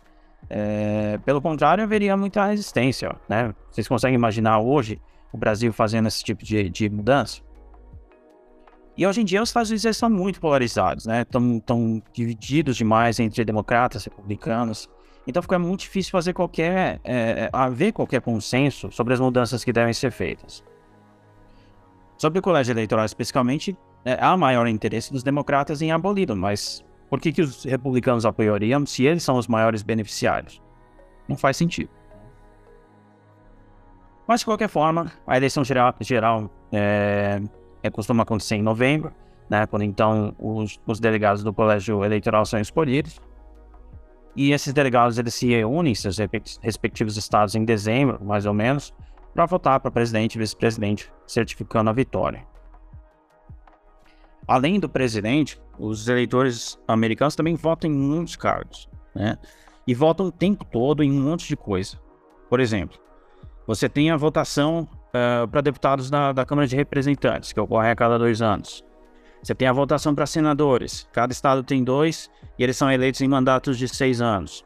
É, 0.49 1.19
pelo 1.25 1.43
contrário, 1.43 1.85
haveria 1.85 2.17
muita 2.17 2.47
resistência. 2.47 3.15
Né? 3.29 3.55
Vocês 3.71 3.87
conseguem 3.87 4.15
imaginar 4.15 4.61
hoje 4.61 5.01
o 5.33 5.37
Brasil 5.37 5.73
fazendo 5.73 6.09
esse 6.09 6.25
tipo 6.25 6.45
de, 6.45 6.71
de 6.71 6.89
mudança? 6.89 7.43
E 8.97 9.07
hoje 9.07 9.21
em 9.21 9.25
dia 9.25 9.41
os 9.41 9.51
Estados 9.51 9.71
Unidos 9.71 9.85
estão 9.85 10.11
muito 10.11 10.41
polarizados, 10.41 11.07
né? 11.07 11.23
Estão 11.23 12.03
divididos 12.13 12.77
demais 12.77 13.21
entre 13.21 13.45
democratas 13.45 14.05
e 14.05 14.11
republicanos. 14.11 14.89
Então 15.25 15.41
fica 15.41 15.57
muito 15.57 15.83
difícil 15.83 16.11
fazer 16.11 16.33
qualquer, 16.33 16.99
é, 17.05 17.49
haver 17.53 17.93
qualquer 17.93 18.21
consenso 18.21 18.91
sobre 18.91 19.15
as 19.15 19.21
mudanças 19.21 19.63
que 19.63 19.73
devem 19.73 19.93
ser 19.93 20.11
feitas. 20.11 20.65
Sobre 22.19 22.41
o 22.41 22.43
colégio 22.43 22.73
eleitoral 22.73 23.05
especificamente, 23.05 23.79
é, 24.05 24.19
há 24.21 24.37
maior 24.37 24.67
interesse 24.67 25.13
dos 25.13 25.23
democratas 25.23 25.81
em 25.81 25.93
aboli-lo, 25.93 26.37
mas 26.37 26.85
por 27.09 27.21
que, 27.21 27.33
que 27.33 27.41
os 27.41 27.65
republicanos 27.65 28.27
apoiariam 28.27 28.85
se 28.85 29.07
eles 29.07 29.23
são 29.23 29.37
os 29.37 29.47
maiores 29.47 29.83
beneficiários? 29.85 30.61
Não 31.29 31.37
faz 31.37 31.57
sentido. 31.57 31.91
Mas, 34.27 34.41
de 34.41 34.47
qualquer 34.47 34.69
forma, 34.69 35.13
a 35.27 35.37
eleição 35.37 35.65
geral, 35.65 35.95
geral 36.01 36.51
é, 36.73 37.41
é, 37.83 37.89
costuma 37.89 38.25
acontecer 38.25 38.57
em 38.57 38.63
novembro, 38.63 39.13
né, 39.49 39.67
quando 39.67 39.83
então 39.83 40.35
os, 40.39 40.79
os, 40.87 41.01
delegados 41.01 41.43
do 41.45 41.55
colégio 41.55 42.05
eleitoral 42.05 42.45
são 42.45 42.61
escolhidos. 42.61 43.21
E 44.37 44.53
esses 44.53 44.73
delegados 44.73 45.19
eles 45.19 45.35
se 45.35 45.49
reúnem 45.49 45.93
em 45.93 45.95
seus 45.95 46.19
respectivos 46.61 47.17
estados 47.17 47.55
em 47.55 47.65
dezembro, 47.65 48.23
mais 48.23 48.45
ou 48.45 48.53
menos, 48.53 48.93
para 49.35 49.47
votar 49.47 49.81
para 49.81 49.91
presidente 49.91 50.35
e 50.35 50.39
vice-presidente, 50.39 51.13
certificando 51.27 51.91
a 51.91 51.93
vitória. 51.93 52.47
Além 54.47 54.81
do 54.81 54.89
presidente, 54.89 55.61
os 55.79 56.09
eleitores 56.09 56.79
americanos 56.89 57.37
também 57.37 57.55
votam 57.55 57.91
em 57.91 57.95
muitos 57.95 58.35
cargos, 58.35 58.89
né? 59.15 59.37
E 59.87 59.95
votam 59.95 60.27
o 60.27 60.33
tempo 60.33 60.65
todo 60.65 61.03
em 61.03 61.11
um 61.11 61.23
monte 61.23 61.47
de 61.47 61.57
coisa. 61.57 61.99
Por 62.49 62.61
exemplo, 62.61 62.99
você 63.67 63.89
tem 63.89 64.11
a 64.11 64.17
votação 64.17 64.89
uh, 65.09 65.47
para 65.49 65.61
deputados 65.61 66.09
da, 66.09 66.33
da, 66.33 66.47
Câmara 66.47 66.67
de 66.67 66.75
Representantes, 66.75 67.53
que 67.53 67.61
ocorre 67.61 67.91
a 67.91 67.97
cada 67.97 68.19
dois 68.19 68.41
anos. 68.41 68.83
Você 69.43 69.55
tem 69.55 69.69
a 69.69 69.73
votação 69.73 70.15
para 70.15 70.27
senadores. 70.27 71.07
Cada 71.13 71.33
estado 71.33 71.63
tem 71.63 71.85
dois 71.85 72.31
e 72.59 72.65
eles 72.65 72.77
são 72.77 72.91
eleitos 72.91 73.21
em 73.21 73.29
mandatos 73.29 73.79
de 73.79 73.87
seis 73.87 74.21
anos. 74.21 74.65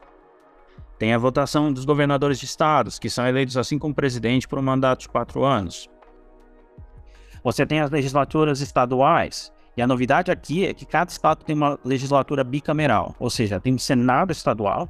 Tem 0.97 1.13
a 1.13 1.17
votação 1.17 1.71
dos 1.71 1.85
governadores 1.85 2.39
de 2.39 2.45
estados, 2.45 2.99
que 2.99 3.09
são 3.09 3.27
eleitos 3.27 3.57
assim 3.57 3.77
como 3.77 3.93
presidente 3.93 4.47
por 4.47 4.59
um 4.59 4.61
mandato 4.61 5.01
de 5.01 5.09
quatro 5.09 5.43
anos. 5.43 5.89
Você 7.43 7.65
tem 7.65 7.79
as 7.81 7.91
legislaturas 7.91 8.61
estaduais. 8.61 9.51
E 9.75 9.81
a 9.81 9.87
novidade 9.87 10.31
aqui 10.31 10.67
é 10.67 10.73
que 10.73 10.85
cada 10.85 11.09
estado 11.09 11.43
tem 11.43 11.55
uma 11.55 11.79
legislatura 11.83 12.43
bicameral, 12.43 13.15
ou 13.19 13.29
seja, 13.29 13.59
tem 13.59 13.73
um 13.73 13.79
Senado 13.79 14.31
estadual, 14.31 14.87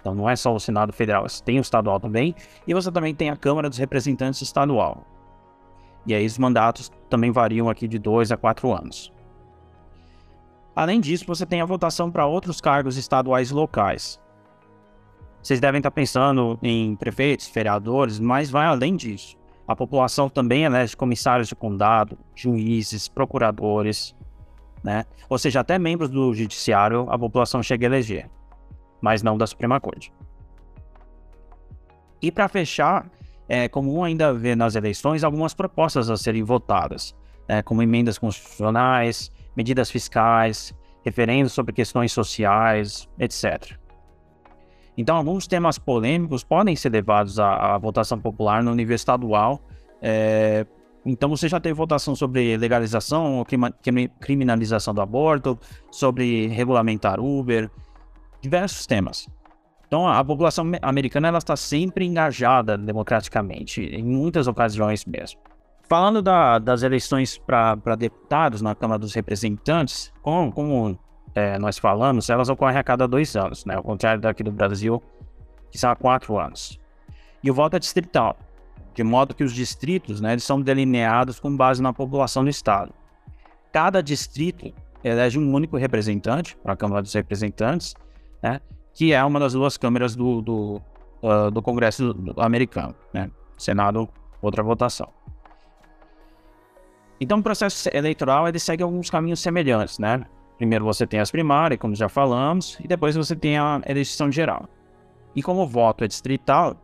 então 0.00 0.14
não 0.14 0.28
é 0.28 0.34
só 0.34 0.54
o 0.54 0.58
Senado 0.58 0.90
federal, 0.90 1.26
tem 1.44 1.58
o 1.58 1.60
estadual 1.60 2.00
também, 2.00 2.34
e 2.66 2.72
você 2.72 2.90
também 2.90 3.14
tem 3.14 3.28
a 3.28 3.36
Câmara 3.36 3.68
dos 3.68 3.76
Representantes 3.76 4.40
estadual. 4.40 5.06
E 6.06 6.14
aí 6.14 6.24
os 6.24 6.38
mandatos 6.38 6.90
também 7.10 7.30
variam 7.30 7.68
aqui 7.68 7.86
de 7.86 7.98
dois 7.98 8.32
a 8.32 8.36
quatro 8.36 8.72
anos. 8.72 9.12
Além 10.74 10.98
disso, 10.98 11.26
você 11.26 11.44
tem 11.44 11.60
a 11.60 11.66
votação 11.66 12.10
para 12.10 12.26
outros 12.26 12.58
cargos 12.58 12.96
estaduais 12.96 13.50
e 13.50 13.54
locais. 13.54 14.18
Vocês 15.42 15.58
devem 15.58 15.80
estar 15.80 15.90
pensando 15.90 16.58
em 16.62 16.94
prefeitos, 16.94 17.48
vereadores, 17.48 18.20
mas 18.20 18.48
vai 18.48 18.66
além 18.66 18.94
disso. 18.94 19.36
A 19.66 19.74
população 19.74 20.28
também 20.28 20.64
elege 20.64 20.96
comissários 20.96 21.48
de 21.48 21.56
condado, 21.56 22.16
juízes, 22.34 23.08
procuradores, 23.08 24.14
né? 24.84 25.04
Ou 25.28 25.38
seja, 25.38 25.60
até 25.60 25.78
membros 25.78 26.10
do 26.10 26.32
judiciário 26.32 27.06
a 27.10 27.18
população 27.18 27.62
chega 27.62 27.86
a 27.86 27.88
eleger, 27.88 28.30
mas 29.00 29.22
não 29.22 29.36
da 29.36 29.46
Suprema 29.46 29.80
Corte. 29.80 30.12
E 32.20 32.30
para 32.30 32.48
fechar, 32.48 33.10
é 33.48 33.68
comum 33.68 34.04
ainda 34.04 34.32
ver 34.32 34.56
nas 34.56 34.76
eleições 34.76 35.24
algumas 35.24 35.54
propostas 35.54 36.08
a 36.08 36.16
serem 36.16 36.44
votadas, 36.44 37.16
né? 37.48 37.62
como 37.62 37.82
emendas 37.82 38.16
constitucionais, 38.16 39.30
medidas 39.56 39.90
fiscais, 39.90 40.72
referendos 41.04 41.52
sobre 41.52 41.72
questões 41.72 42.12
sociais, 42.12 43.08
etc. 43.18 43.76
Então, 44.96 45.16
alguns 45.16 45.46
temas 45.46 45.78
polêmicos 45.78 46.44
podem 46.44 46.76
ser 46.76 46.90
levados 46.90 47.38
à, 47.38 47.74
à 47.74 47.78
votação 47.78 48.18
popular 48.18 48.62
no 48.62 48.74
nível 48.74 48.94
estadual. 48.94 49.60
É, 50.00 50.66
então, 51.04 51.28
você 51.28 51.48
já 51.48 51.58
teve 51.58 51.74
votação 51.74 52.14
sobre 52.14 52.56
legalização 52.56 53.38
ou 53.38 53.46
criminalização 54.20 54.92
do 54.94 55.00
aborto, 55.00 55.58
sobre 55.90 56.46
regulamentar 56.48 57.18
Uber, 57.18 57.70
diversos 58.40 58.86
temas. 58.86 59.26
Então, 59.86 60.08
a 60.08 60.24
população 60.24 60.70
americana 60.80 61.28
ela 61.28 61.38
está 61.38 61.54
sempre 61.56 62.06
engajada 62.06 62.78
democraticamente, 62.78 63.82
em 63.82 64.02
muitas 64.02 64.46
ocasiões 64.46 65.04
mesmo. 65.04 65.40
Falando 65.82 66.22
da, 66.22 66.58
das 66.58 66.82
eleições 66.82 67.36
para 67.36 67.94
deputados 67.98 68.62
na 68.62 68.74
Câmara 68.74 68.98
dos 68.98 69.12
Representantes, 69.12 70.10
como, 70.22 70.50
como 70.50 70.98
é, 71.34 71.58
nós 71.58 71.78
falamos, 71.78 72.28
elas 72.28 72.48
ocorrem 72.48 72.78
a 72.78 72.84
cada 72.84 73.08
dois 73.08 73.34
anos, 73.36 73.64
né? 73.64 73.74
Ao 73.74 73.82
contrário 73.82 74.20
daqui 74.20 74.42
do 74.42 74.52
Brasil, 74.52 75.02
que 75.70 75.78
são 75.78 75.90
há 75.90 75.96
quatro 75.96 76.38
anos. 76.38 76.78
E 77.42 77.50
o 77.50 77.54
voto 77.54 77.76
é 77.76 77.78
distrital, 77.78 78.36
de 78.94 79.02
modo 79.02 79.34
que 79.34 79.42
os 79.42 79.52
distritos 79.52 80.20
né, 80.20 80.32
eles 80.32 80.44
são 80.44 80.60
delineados 80.60 81.40
com 81.40 81.56
base 81.56 81.82
na 81.82 81.92
população 81.92 82.44
do 82.44 82.50
estado. 82.50 82.92
Cada 83.72 84.02
distrito 84.02 84.72
elege 85.02 85.38
um 85.38 85.52
único 85.52 85.76
representante 85.76 86.56
para 86.56 86.74
a 86.74 86.76
Câmara 86.76 87.02
dos 87.02 87.12
Representantes, 87.12 87.94
né, 88.42 88.60
que 88.94 89.12
é 89.12 89.24
uma 89.24 89.40
das 89.40 89.54
duas 89.54 89.76
câmeras 89.76 90.14
do, 90.14 90.42
do, 90.42 90.82
uh, 91.22 91.50
do 91.50 91.62
Congresso 91.62 92.14
americano. 92.36 92.94
Né? 93.12 93.30
Senado, 93.56 94.08
outra 94.40 94.62
votação. 94.62 95.08
Então, 97.18 97.38
o 97.38 97.42
processo 97.42 97.88
eleitoral 97.92 98.48
ele 98.48 98.58
segue 98.58 98.82
alguns 98.82 99.08
caminhos 99.08 99.40
semelhantes, 99.40 99.98
né? 100.00 100.26
Primeiro 100.62 100.84
você 100.84 101.04
tem 101.08 101.18
as 101.18 101.28
primárias, 101.28 101.80
como 101.80 101.92
já 101.92 102.08
falamos, 102.08 102.78
e 102.78 102.86
depois 102.86 103.16
você 103.16 103.34
tem 103.34 103.58
a 103.58 103.82
eleição 103.84 104.30
geral. 104.30 104.68
E 105.34 105.42
como 105.42 105.62
o 105.62 105.66
voto 105.66 106.04
é 106.04 106.06
distrital, 106.06 106.76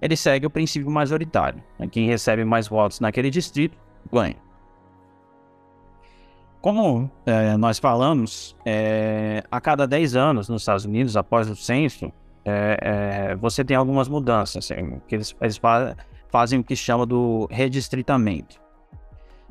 ele 0.00 0.14
segue 0.14 0.46
o 0.46 0.50
princípio 0.50 0.88
majoritário. 0.88 1.60
Né? 1.76 1.88
Quem 1.88 2.06
recebe 2.06 2.44
mais 2.44 2.68
votos 2.68 3.00
naquele 3.00 3.30
distrito 3.30 3.76
ganha. 4.12 4.36
Como 6.60 7.10
é, 7.26 7.56
nós 7.56 7.80
falamos, 7.80 8.56
é, 8.64 9.42
a 9.50 9.60
cada 9.60 9.84
10 9.84 10.14
anos 10.14 10.48
nos 10.48 10.62
Estados 10.62 10.84
Unidos, 10.84 11.16
após 11.16 11.50
o 11.50 11.56
censo, 11.56 12.12
é, 12.44 12.78
é 12.80 13.34
você 13.34 13.64
tem 13.64 13.76
algumas 13.76 14.06
mudanças, 14.06 14.70
assim, 14.70 15.00
que 15.08 15.16
eles, 15.16 15.34
eles 15.40 15.60
fazem 16.28 16.60
o 16.60 16.62
que 16.62 16.76
chama 16.76 17.04
do 17.04 17.48
redistritamento. 17.50 18.63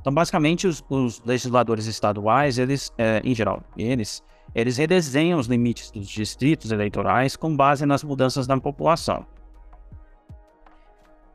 Então, 0.04 0.14
basicamente, 0.14 0.68
os, 0.68 0.84
os 0.90 1.24
legisladores 1.24 1.86
estaduais, 1.86 2.58
eles, 2.58 2.92
é, 2.98 3.22
em 3.24 3.34
geral, 3.34 3.64
eles, 3.78 4.22
eles 4.54 4.76
redesenham 4.76 5.40
os 5.40 5.48
limites 5.48 5.90
dos 5.92 6.10
distritos 6.10 6.74
eleitorais 6.74 7.38
com 7.38 7.56
base 7.56 7.86
nas 7.86 8.04
mudanças 8.04 8.46
na 8.46 8.60
população. 8.60 9.26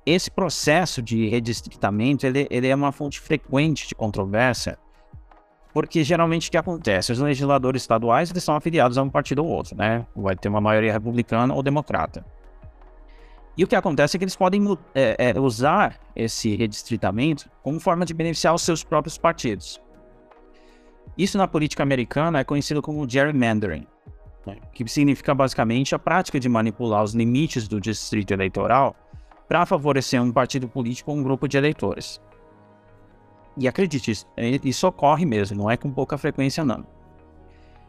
Esse 0.04 0.30
processo 0.30 1.00
de 1.00 1.28
redistritamento, 1.28 2.26
ele, 2.26 2.46
ele 2.50 2.68
é 2.68 2.74
uma 2.74 2.92
fonte 2.92 3.18
frequente 3.18 3.88
de 3.88 3.94
controvérsia, 3.94 4.78
porque 5.72 6.04
geralmente 6.04 6.48
o 6.48 6.50
que 6.50 6.58
acontece? 6.58 7.10
Os 7.10 7.20
legisladores 7.20 7.80
estaduais, 7.80 8.30
eles 8.30 8.44
são 8.44 8.54
afiliados 8.54 8.98
a 8.98 9.02
um 9.02 9.08
partido 9.08 9.42
ou 9.42 9.48
outro, 9.48 9.76
né? 9.76 10.04
Vai 10.14 10.36
ter 10.36 10.50
uma 10.50 10.60
maioria 10.60 10.92
republicana 10.92 11.54
ou 11.54 11.62
democrata. 11.62 12.22
E 13.58 13.64
o 13.64 13.66
que 13.66 13.74
acontece 13.74 14.16
é 14.16 14.18
que 14.18 14.24
eles 14.24 14.36
podem 14.36 14.78
é, 14.94 15.32
é, 15.34 15.40
usar 15.40 15.98
esse 16.14 16.54
redistritamento 16.54 17.50
como 17.60 17.80
forma 17.80 18.06
de 18.06 18.14
beneficiar 18.14 18.54
os 18.54 18.62
seus 18.62 18.84
próprios 18.84 19.18
partidos. 19.18 19.82
Isso 21.18 21.36
na 21.36 21.48
política 21.48 21.82
americana 21.82 22.38
é 22.38 22.44
conhecido 22.44 22.80
como 22.80 23.08
gerrymandering, 23.08 23.84
né, 24.46 24.58
que 24.72 24.86
significa 24.86 25.34
basicamente 25.34 25.92
a 25.92 25.98
prática 25.98 26.38
de 26.38 26.48
manipular 26.48 27.02
os 27.02 27.14
limites 27.14 27.66
do 27.66 27.80
distrito 27.80 28.30
eleitoral 28.30 28.94
para 29.48 29.66
favorecer 29.66 30.22
um 30.22 30.30
partido 30.30 30.68
político 30.68 31.10
ou 31.10 31.16
um 31.16 31.22
grupo 31.24 31.48
de 31.48 31.56
eleitores. 31.58 32.20
E 33.56 33.66
acredite, 33.66 34.12
isso, 34.12 34.24
é, 34.36 34.60
isso 34.62 34.86
ocorre 34.86 35.26
mesmo, 35.26 35.56
não 35.56 35.68
é 35.68 35.76
com 35.76 35.90
pouca 35.90 36.16
frequência 36.16 36.64
não. 36.64 36.86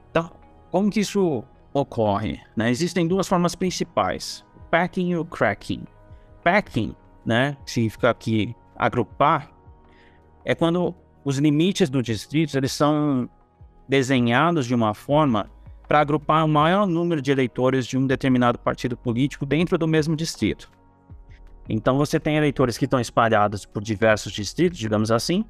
Então, 0.09 0.31
como 0.71 0.89
que 0.89 1.01
isso 1.01 1.43
ocorre? 1.71 2.41
Né? 2.57 2.71
Existem 2.71 3.07
duas 3.07 3.27
formas 3.27 3.53
principais 3.53 4.43
packing 4.69 5.09
e 5.09 5.17
o 5.17 5.25
cracking. 5.25 5.83
Packing, 6.43 6.95
né, 7.25 7.57
significa 7.65 8.09
aqui 8.09 8.55
agrupar, 8.75 9.51
é 10.45 10.55
quando 10.55 10.95
os 11.23 11.37
limites 11.37 11.89
do 11.89 12.01
distrito 12.01 12.57
eles 12.57 12.71
são 12.71 13.29
desenhados 13.87 14.65
de 14.65 14.73
uma 14.73 14.93
forma 14.93 15.49
para 15.87 15.99
agrupar 15.99 16.45
o 16.45 16.47
maior 16.47 16.85
número 16.85 17.21
de 17.21 17.31
eleitores 17.31 17.85
de 17.85 17.97
um 17.97 18.05
determinado 18.05 18.59
partido 18.59 18.95
político 18.95 19.45
dentro 19.45 19.77
do 19.77 19.87
mesmo 19.87 20.15
distrito. 20.15 20.71
Então 21.67 21.97
você 21.97 22.19
tem 22.19 22.37
eleitores 22.37 22.77
que 22.77 22.85
estão 22.85 22.99
espalhados 22.99 23.65
por 23.65 23.83
diversos 23.83 24.31
distritos, 24.31 24.77
digamos 24.77 25.11
assim. 25.11 25.43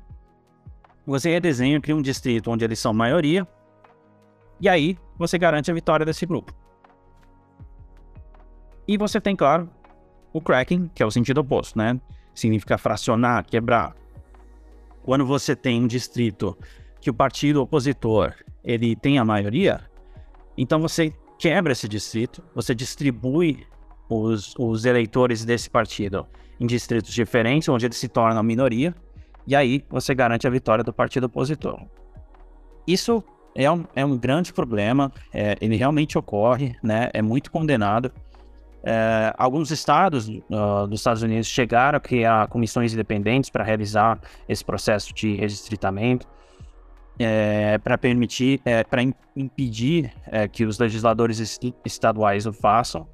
Você 1.05 1.29
redesenha, 1.29 1.79
cria 1.79 1.95
um 1.95 2.01
distrito 2.01 2.51
onde 2.51 2.63
eles 2.63 2.79
são 2.79 2.93
maioria, 2.93 3.47
e 4.59 4.67
aí 4.67 4.97
você 5.17 5.37
garante 5.37 5.71
a 5.71 5.73
vitória 5.73 6.05
desse 6.05 6.25
grupo. 6.25 6.53
E 8.89 8.97
você 8.97 9.21
tem, 9.21 9.35
claro, 9.35 9.69
o 10.33 10.41
cracking, 10.41 10.89
que 10.95 11.03
é 11.03 11.05
o 11.05 11.11
sentido 11.11 11.41
oposto, 11.41 11.77
né? 11.77 12.01
Significa 12.33 12.75
fracionar, 12.75 13.45
quebrar. 13.45 13.95
Quando 15.03 15.27
você 15.27 15.55
tem 15.55 15.83
um 15.83 15.85
distrito 15.85 16.57
que 16.99 17.07
o 17.07 17.13
partido 17.13 17.61
opositor 17.61 18.33
ele 18.63 18.95
tem 18.95 19.19
a 19.19 19.23
maioria, 19.23 19.81
então 20.57 20.81
você 20.81 21.13
quebra 21.37 21.73
esse 21.73 21.87
distrito, 21.87 22.43
você 22.55 22.73
distribui 22.73 23.63
os, 24.09 24.55
os 24.57 24.85
eleitores 24.85 25.45
desse 25.45 25.69
partido 25.69 26.25
em 26.59 26.65
distritos 26.65 27.13
diferentes, 27.13 27.69
onde 27.69 27.85
eles 27.85 27.97
se 27.97 28.07
tornam 28.07 28.41
minoria, 28.41 28.95
e 29.45 29.55
aí 29.55 29.85
você 29.87 30.15
garante 30.15 30.47
a 30.47 30.49
vitória 30.49 30.83
do 30.83 30.91
partido 30.91 31.25
opositor. 31.25 31.79
Isso 32.87 33.23
é 33.53 33.69
um, 33.69 33.85
é 33.95 34.03
um 34.03 34.17
grande 34.17 34.51
problema, 34.51 35.11
é, 35.31 35.55
ele 35.61 35.75
realmente 35.75 36.17
ocorre, 36.17 36.75
né? 36.81 37.11
É 37.13 37.21
muito 37.21 37.51
condenado. 37.51 38.11
É, 38.83 39.33
alguns 39.37 39.71
estados 39.71 40.27
uh, 40.29 40.87
dos 40.87 41.01
Estados 41.01 41.21
Unidos 41.21 41.47
chegaram 41.47 41.97
a 41.97 41.99
criar 41.99 42.47
comissões 42.47 42.93
independentes 42.93 43.49
para 43.49 43.63
realizar 43.63 44.19
esse 44.47 44.63
processo 44.63 45.13
de 45.13 45.35
redistritamento, 45.35 46.25
é, 47.19 47.77
para 47.79 47.97
permitir, 47.97 48.61
é, 48.63 48.83
para 48.83 49.01
impedir 49.35 50.13
é, 50.27 50.47
que 50.47 50.63
os 50.63 50.79
legisladores 50.79 51.39
est 51.39 51.73
estaduais 51.83 52.45
o 52.45 52.53
façam. 52.53 53.05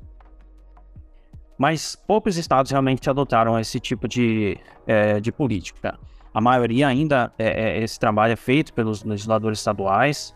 Mas 1.58 1.96
poucos 1.96 2.38
estados 2.38 2.70
realmente 2.70 3.10
adotaram 3.10 3.58
esse 3.60 3.80
tipo 3.80 4.08
de, 4.08 4.58
é, 4.86 5.20
de 5.20 5.32
política. 5.32 5.98
A 6.34 6.42
maioria 6.42 6.88
ainda, 6.88 7.32
é, 7.40 7.82
esse 7.82 7.98
trabalho 7.98 8.34
é 8.34 8.36
feito 8.36 8.74
pelos 8.74 9.04
legisladores 9.04 9.60
estaduais. 9.60 10.36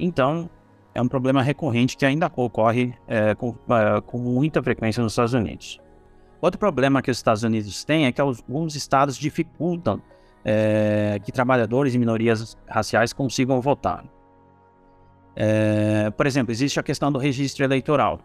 Então, 0.00 0.48
é 0.94 1.02
um 1.02 1.08
problema 1.08 1.42
recorrente 1.42 1.96
que 1.96 2.06
ainda 2.06 2.30
ocorre 2.36 2.94
é, 3.08 3.34
com, 3.34 3.54
é, 3.68 4.00
com, 4.00 4.18
muita 4.18 4.62
frequência 4.62 5.02
nos 5.02 5.12
Estados 5.12 5.34
Unidos. 5.34 5.80
Outro 6.40 6.58
problema 6.58 7.02
que 7.02 7.10
os 7.10 7.16
Estados 7.16 7.42
Unidos 7.42 7.84
têm 7.84 8.06
é 8.06 8.12
que 8.12 8.20
alguns 8.20 8.76
estados 8.76 9.16
dificultam 9.16 10.00
é, 10.44 11.18
que 11.24 11.32
trabalhadores 11.32 11.94
e 11.94 11.98
minorias 11.98 12.56
raciais 12.68 13.12
consigam 13.12 13.60
votar. 13.60 14.04
É, 15.34 16.10
por 16.10 16.26
exemplo, 16.26 16.52
existe 16.52 16.78
a 16.78 16.82
questão 16.82 17.10
do 17.10 17.18
registro 17.18 17.64
eleitoral. 17.64 18.20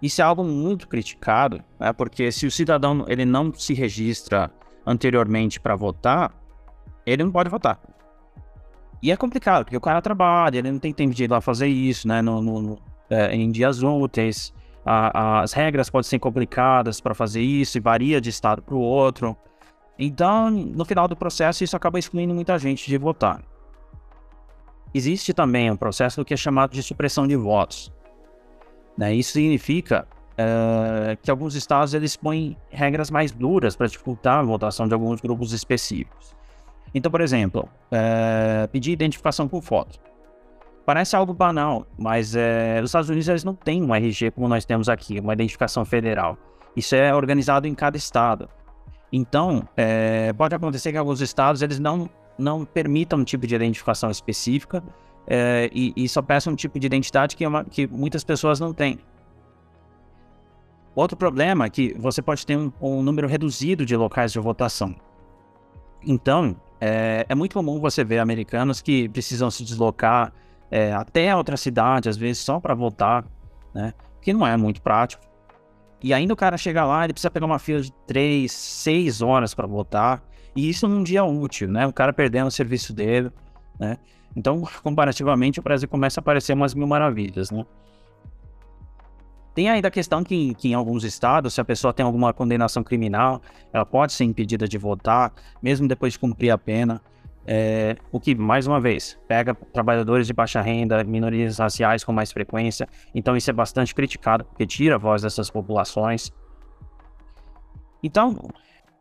Isso 0.00 0.20
é 0.22 0.24
algo 0.24 0.44
muito 0.44 0.88
criticado, 0.88 1.62
né, 1.78 1.92
porque 1.92 2.30
se 2.30 2.46
o 2.46 2.50
cidadão 2.50 3.04
ele 3.08 3.24
não 3.24 3.52
se 3.52 3.74
registra 3.74 4.50
anteriormente 4.86 5.58
para 5.60 5.74
votar, 5.74 6.32
ele 7.04 7.24
não 7.24 7.32
pode 7.32 7.50
votar. 7.50 7.80
E 9.02 9.12
é 9.12 9.16
complicado, 9.16 9.64
porque 9.64 9.76
o 9.76 9.80
cara 9.80 10.00
trabalha, 10.00 10.58
ele 10.58 10.70
não 10.70 10.78
tem 10.78 10.92
tempo 10.92 11.14
de 11.14 11.24
ir 11.24 11.30
lá 11.30 11.40
fazer 11.40 11.66
isso, 11.66 12.08
né, 12.08 12.22
no, 12.22 12.40
no, 12.40 12.78
é, 13.10 13.34
em 13.34 13.50
dias 13.50 13.82
úteis. 13.82 14.52
A, 14.84 15.40
as 15.40 15.52
regras 15.52 15.90
podem 15.90 16.08
ser 16.08 16.18
complicadas 16.18 17.00
para 17.00 17.14
fazer 17.14 17.40
isso 17.40 17.76
e 17.76 17.80
varia 17.80 18.20
de 18.20 18.30
estado 18.30 18.62
para 18.62 18.74
o 18.74 18.80
outro. 18.80 19.36
Então, 19.98 20.50
no 20.50 20.84
final 20.84 21.08
do 21.08 21.16
processo, 21.16 21.64
isso 21.64 21.76
acaba 21.76 21.98
excluindo 21.98 22.34
muita 22.34 22.58
gente 22.58 22.86
de 22.86 22.96
votar. 22.96 23.42
Existe 24.94 25.34
também 25.34 25.70
um 25.70 25.76
processo 25.76 26.24
que 26.24 26.34
é 26.34 26.36
chamado 26.36 26.72
de 26.72 26.82
supressão 26.82 27.26
de 27.26 27.36
votos. 27.36 27.92
Né? 28.96 29.14
Isso 29.14 29.32
significa 29.32 30.06
uh, 30.32 31.16
que 31.20 31.30
alguns 31.30 31.54
estados 31.54 31.92
eles 31.92 32.16
põem 32.16 32.56
regras 32.70 33.10
mais 33.10 33.32
duras 33.32 33.76
para 33.76 33.86
dificultar 33.86 34.38
a 34.38 34.42
votação 34.42 34.86
de 34.86 34.94
alguns 34.94 35.20
grupos 35.20 35.52
específicos. 35.52 36.34
Então, 36.94 37.10
por 37.10 37.20
exemplo, 37.20 37.68
uh, 37.92 38.68
pedir 38.68 38.92
identificação 38.92 39.48
por 39.48 39.62
foto. 39.62 39.98
Parece 40.86 41.16
algo 41.16 41.34
banal, 41.34 41.84
mas 41.98 42.36
é, 42.36 42.80
os 42.80 42.90
Estados 42.90 43.08
Unidos 43.10 43.26
eles 43.28 43.42
não 43.42 43.54
têm 43.54 43.82
um 43.82 43.92
RG 43.92 44.30
como 44.30 44.46
nós 44.46 44.64
temos 44.64 44.88
aqui, 44.88 45.18
uma 45.18 45.32
identificação 45.32 45.84
federal. 45.84 46.38
Isso 46.76 46.94
é 46.94 47.12
organizado 47.12 47.66
em 47.66 47.74
cada 47.74 47.96
estado. 47.96 48.48
Então, 49.12 49.68
é, 49.76 50.32
pode 50.32 50.54
acontecer 50.54 50.92
que 50.92 50.98
alguns 50.98 51.20
estados 51.20 51.60
eles 51.60 51.80
não, 51.80 52.08
não 52.38 52.64
permitam 52.64 53.18
um 53.18 53.24
tipo 53.24 53.48
de 53.48 53.54
identificação 53.56 54.12
específica 54.12 54.80
é, 55.26 55.68
e, 55.72 55.92
e, 55.96 56.08
só 56.08 56.22
peçam 56.22 56.52
um 56.52 56.56
tipo 56.56 56.78
de 56.78 56.86
identidade 56.86 57.34
que, 57.34 57.44
é 57.44 57.48
uma, 57.48 57.64
que 57.64 57.88
muitas 57.88 58.22
pessoas 58.22 58.60
não 58.60 58.72
têm. 58.72 59.00
Outro 60.94 61.16
problema 61.16 61.66
é 61.66 61.70
que 61.70 61.94
você 61.98 62.22
pode 62.22 62.46
ter 62.46 62.56
um, 62.56 62.72
um 62.80 63.02
número 63.02 63.26
reduzido 63.26 63.84
de 63.84 63.96
locais 63.96 64.32
de 64.32 64.38
votação. 64.38 64.94
Então, 66.06 66.56
é, 66.80 67.26
é, 67.28 67.34
muito 67.34 67.54
comum 67.54 67.80
você 67.80 68.04
ver 68.04 68.18
americanos 68.18 68.80
que 68.80 69.08
precisam 69.08 69.50
se 69.50 69.64
deslocar 69.64 70.32
é, 70.70 70.92
até 70.92 71.34
outra 71.34 71.56
cidade, 71.56 72.08
às 72.08 72.16
vezes 72.16 72.42
só 72.42 72.60
para 72.60 72.74
votar, 72.74 73.24
né? 73.74 73.94
Que 74.20 74.32
não 74.32 74.46
é 74.46 74.56
muito 74.56 74.82
prático. 74.82 75.24
E 76.02 76.12
ainda 76.12 76.34
o 76.34 76.36
cara 76.36 76.56
chega 76.56 76.84
lá, 76.84 77.04
ele 77.04 77.12
precisa 77.12 77.30
pegar 77.30 77.46
uma 77.46 77.58
fila 77.58 77.80
de 77.80 77.92
3, 78.06 78.50
6 78.50 79.22
horas 79.22 79.54
para 79.54 79.66
votar. 79.66 80.22
E 80.54 80.68
isso 80.68 80.86
num 80.88 81.02
dia 81.02 81.24
útil, 81.24 81.68
né? 81.68 81.86
O 81.86 81.92
cara 81.92 82.12
perdendo 82.12 82.48
o 82.48 82.50
serviço 82.50 82.92
dele, 82.92 83.30
né? 83.78 83.96
Então, 84.34 84.62
comparativamente, 84.82 85.60
o 85.60 85.62
Brasil 85.62 85.88
começa 85.88 86.20
a 86.20 86.22
aparecer 86.22 86.52
umas 86.52 86.74
mil 86.74 86.86
maravilhas, 86.86 87.50
né? 87.50 87.64
Tem 89.56 89.70
ainda 89.70 89.88
a 89.88 89.90
questão 89.90 90.22
que, 90.22 90.54
que, 90.56 90.68
em 90.68 90.74
alguns 90.74 91.02
estados, 91.02 91.54
se 91.54 91.60
a 91.62 91.64
pessoa 91.64 91.90
tem 91.90 92.04
alguma 92.04 92.30
condenação 92.34 92.84
criminal, 92.84 93.40
ela 93.72 93.86
pode 93.86 94.12
ser 94.12 94.24
impedida 94.24 94.68
de 94.68 94.76
votar, 94.76 95.32
mesmo 95.62 95.88
depois 95.88 96.12
de 96.12 96.18
cumprir 96.18 96.50
a 96.50 96.58
pena. 96.58 97.00
É, 97.46 97.96
o 98.12 98.20
que, 98.20 98.34
mais 98.34 98.66
uma 98.66 98.78
vez, 98.78 99.18
pega 99.26 99.54
trabalhadores 99.54 100.26
de 100.26 100.34
baixa 100.34 100.60
renda, 100.60 101.02
minorias 101.04 101.56
raciais 101.56 102.04
com 102.04 102.12
mais 102.12 102.30
frequência. 102.30 102.86
Então, 103.14 103.34
isso 103.34 103.48
é 103.48 103.52
bastante 103.54 103.94
criticado, 103.94 104.44
porque 104.44 104.66
tira 104.66 104.96
a 104.96 104.98
voz 104.98 105.22
dessas 105.22 105.48
populações. 105.48 106.30
Então, 108.02 108.50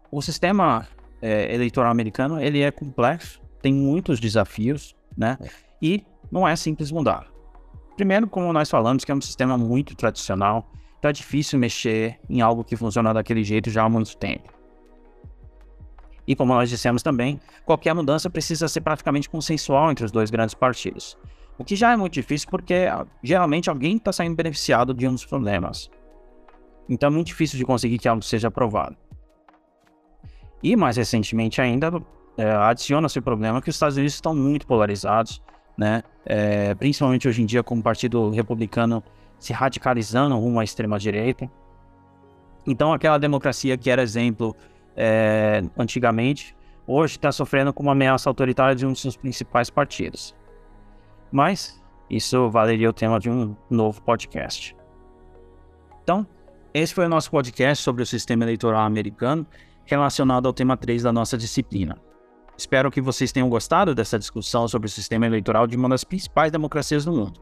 o 0.09 0.21
sistema 0.21 0.87
é, 1.21 1.53
eleitoral 1.53 1.91
americano 1.91 2.39
ele 2.39 2.61
é 2.61 2.71
complexo, 2.71 3.41
tem 3.61 3.73
muitos 3.73 4.21
desafios, 4.21 4.95
né? 5.17 5.37
E 5.81 6.01
não 6.31 6.47
é 6.47 6.55
simples 6.55 6.93
mudar. 6.93 7.34
Primeiro, 7.95 8.27
como 8.27 8.51
nós 8.51 8.69
falamos, 8.69 9.05
que 9.05 9.11
é 9.11 9.15
um 9.15 9.21
sistema 9.21 9.57
muito 9.57 9.95
tradicional, 9.95 10.69
então 10.99 11.09
é 11.09 11.13
difícil 11.13 11.57
mexer 11.57 12.19
em 12.29 12.41
algo 12.41 12.63
que 12.63 12.75
funciona 12.75 13.13
daquele 13.13 13.43
jeito 13.43 13.69
já 13.69 13.83
há 13.83 13.89
muito 13.89 14.17
tempo. 14.17 14.53
E 16.27 16.35
como 16.35 16.53
nós 16.53 16.69
dissemos 16.69 17.03
também, 17.03 17.39
qualquer 17.65 17.93
mudança 17.93 18.29
precisa 18.29 18.67
ser 18.67 18.81
praticamente 18.81 19.29
consensual 19.29 19.91
entre 19.91 20.03
os 20.03 20.11
dois 20.11 20.31
grandes 20.31 20.55
partidos. 20.55 21.17
O 21.57 21.63
que 21.63 21.75
já 21.75 21.93
é 21.93 21.95
muito 21.95 22.13
difícil 22.13 22.49
porque 22.49 22.85
geralmente 23.23 23.69
alguém 23.69 23.97
está 23.97 24.11
saindo 24.11 24.35
beneficiado 24.35 24.93
de 24.93 25.07
um 25.07 25.13
dos 25.13 25.25
problemas. 25.25 25.89
Então 26.89 27.07
é 27.07 27.11
muito 27.11 27.27
difícil 27.27 27.57
de 27.57 27.65
conseguir 27.65 27.97
que 27.97 28.07
algo 28.07 28.21
seja 28.21 28.47
aprovado. 28.47 28.97
E 30.61 30.75
mais 30.75 30.97
recentemente 30.97 31.61
ainda, 31.61 31.91
é, 32.37 32.49
adiciona-se 32.49 33.19
o 33.19 33.21
problema 33.21 33.61
que 33.61 33.69
os 33.69 33.75
Estados 33.75 33.95
Unidos 33.95 34.15
estão 34.15 34.35
muito 34.35 34.67
polarizados, 34.67 35.41
né? 35.77 36.03
É, 36.25 36.73
principalmente 36.75 37.27
hoje 37.27 37.41
em 37.41 37.45
dia 37.45 37.61
com 37.61 37.77
o 37.77 37.83
Partido 37.83 38.31
Republicano 38.31 39.03
se 39.37 39.53
radicalizando 39.53 40.35
rumo 40.37 40.59
à 40.59 40.63
extrema-direita. 40.63 41.49
Então 42.65 42.91
aquela 42.91 43.17
democracia 43.17 43.77
que 43.77 43.89
era 43.89 44.01
exemplo 44.01 44.55
é, 44.95 45.63
antigamente, 45.77 46.55
hoje 46.87 47.17
está 47.17 47.31
sofrendo 47.31 47.73
com 47.73 47.83
uma 47.83 47.91
ameaça 47.91 48.29
autoritária 48.29 48.75
de 48.75 48.85
um 48.85 48.93
de 48.93 48.99
seus 48.99 49.15
principais 49.15 49.69
partidos. 49.69 50.35
Mas 51.31 51.81
isso 52.09 52.49
valeria 52.49 52.89
o 52.89 52.93
tema 52.93 53.19
de 53.19 53.29
um 53.29 53.55
novo 53.69 54.01
podcast. 54.01 54.75
Então, 56.03 56.25
esse 56.73 56.93
foi 56.93 57.05
o 57.05 57.09
nosso 57.09 57.31
podcast 57.31 57.83
sobre 57.83 58.03
o 58.03 58.05
sistema 58.05 58.43
eleitoral 58.43 58.81
americano 58.81 59.45
relacionado 59.85 60.45
ao 60.47 60.53
tema 60.53 60.75
3 60.77 61.03
da 61.03 61.11
nossa 61.11 61.37
disciplina. 61.37 61.97
Espero 62.57 62.89
que 62.89 63.01
vocês 63.01 63.31
tenham 63.31 63.49
gostado 63.49 63.93
dessa 63.93 64.17
discussão 64.17 64.67
sobre 64.67 64.87
o 64.87 64.91
sistema 64.91 65.25
eleitoral 65.25 65.67
de 65.67 65.75
uma 65.75 65.89
das 65.89 66.03
principais 66.03 66.51
democracias 66.51 67.03
do 67.03 67.11
mundo. 67.11 67.41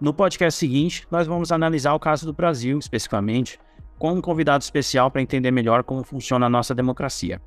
No 0.00 0.12
podcast 0.14 0.58
seguinte, 0.58 1.06
nós 1.10 1.26
vamos 1.26 1.52
analisar 1.52 1.94
o 1.94 2.00
caso 2.00 2.26
do 2.26 2.32
Brasil, 2.32 2.78
especificamente, 2.78 3.60
com 3.98 4.12
um 4.12 4.20
convidado 4.20 4.62
especial 4.62 5.10
para 5.10 5.20
entender 5.20 5.50
melhor 5.50 5.84
como 5.84 6.02
funciona 6.02 6.46
a 6.46 6.50
nossa 6.50 6.74
democracia. 6.74 7.40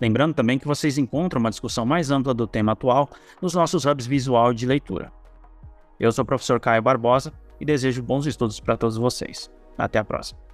Lembrando 0.00 0.34
também 0.34 0.58
que 0.58 0.66
vocês 0.66 0.96
encontram 0.96 1.40
uma 1.40 1.50
discussão 1.50 1.84
mais 1.84 2.10
ampla 2.10 2.32
do 2.32 2.46
tema 2.46 2.72
atual 2.72 3.10
nos 3.42 3.54
nossos 3.54 3.84
hubs 3.84 4.06
visual 4.06 4.52
e 4.52 4.54
de 4.54 4.66
leitura. 4.66 5.12
Eu 5.98 6.10
sou 6.12 6.22
o 6.22 6.26
professor 6.26 6.58
Caio 6.60 6.82
Barbosa 6.82 7.32
e 7.60 7.64
desejo 7.64 8.02
bons 8.02 8.26
estudos 8.26 8.60
para 8.60 8.76
todos 8.76 8.96
vocês. 8.96 9.50
Até 9.76 9.98
a 9.98 10.04
próxima. 10.04 10.53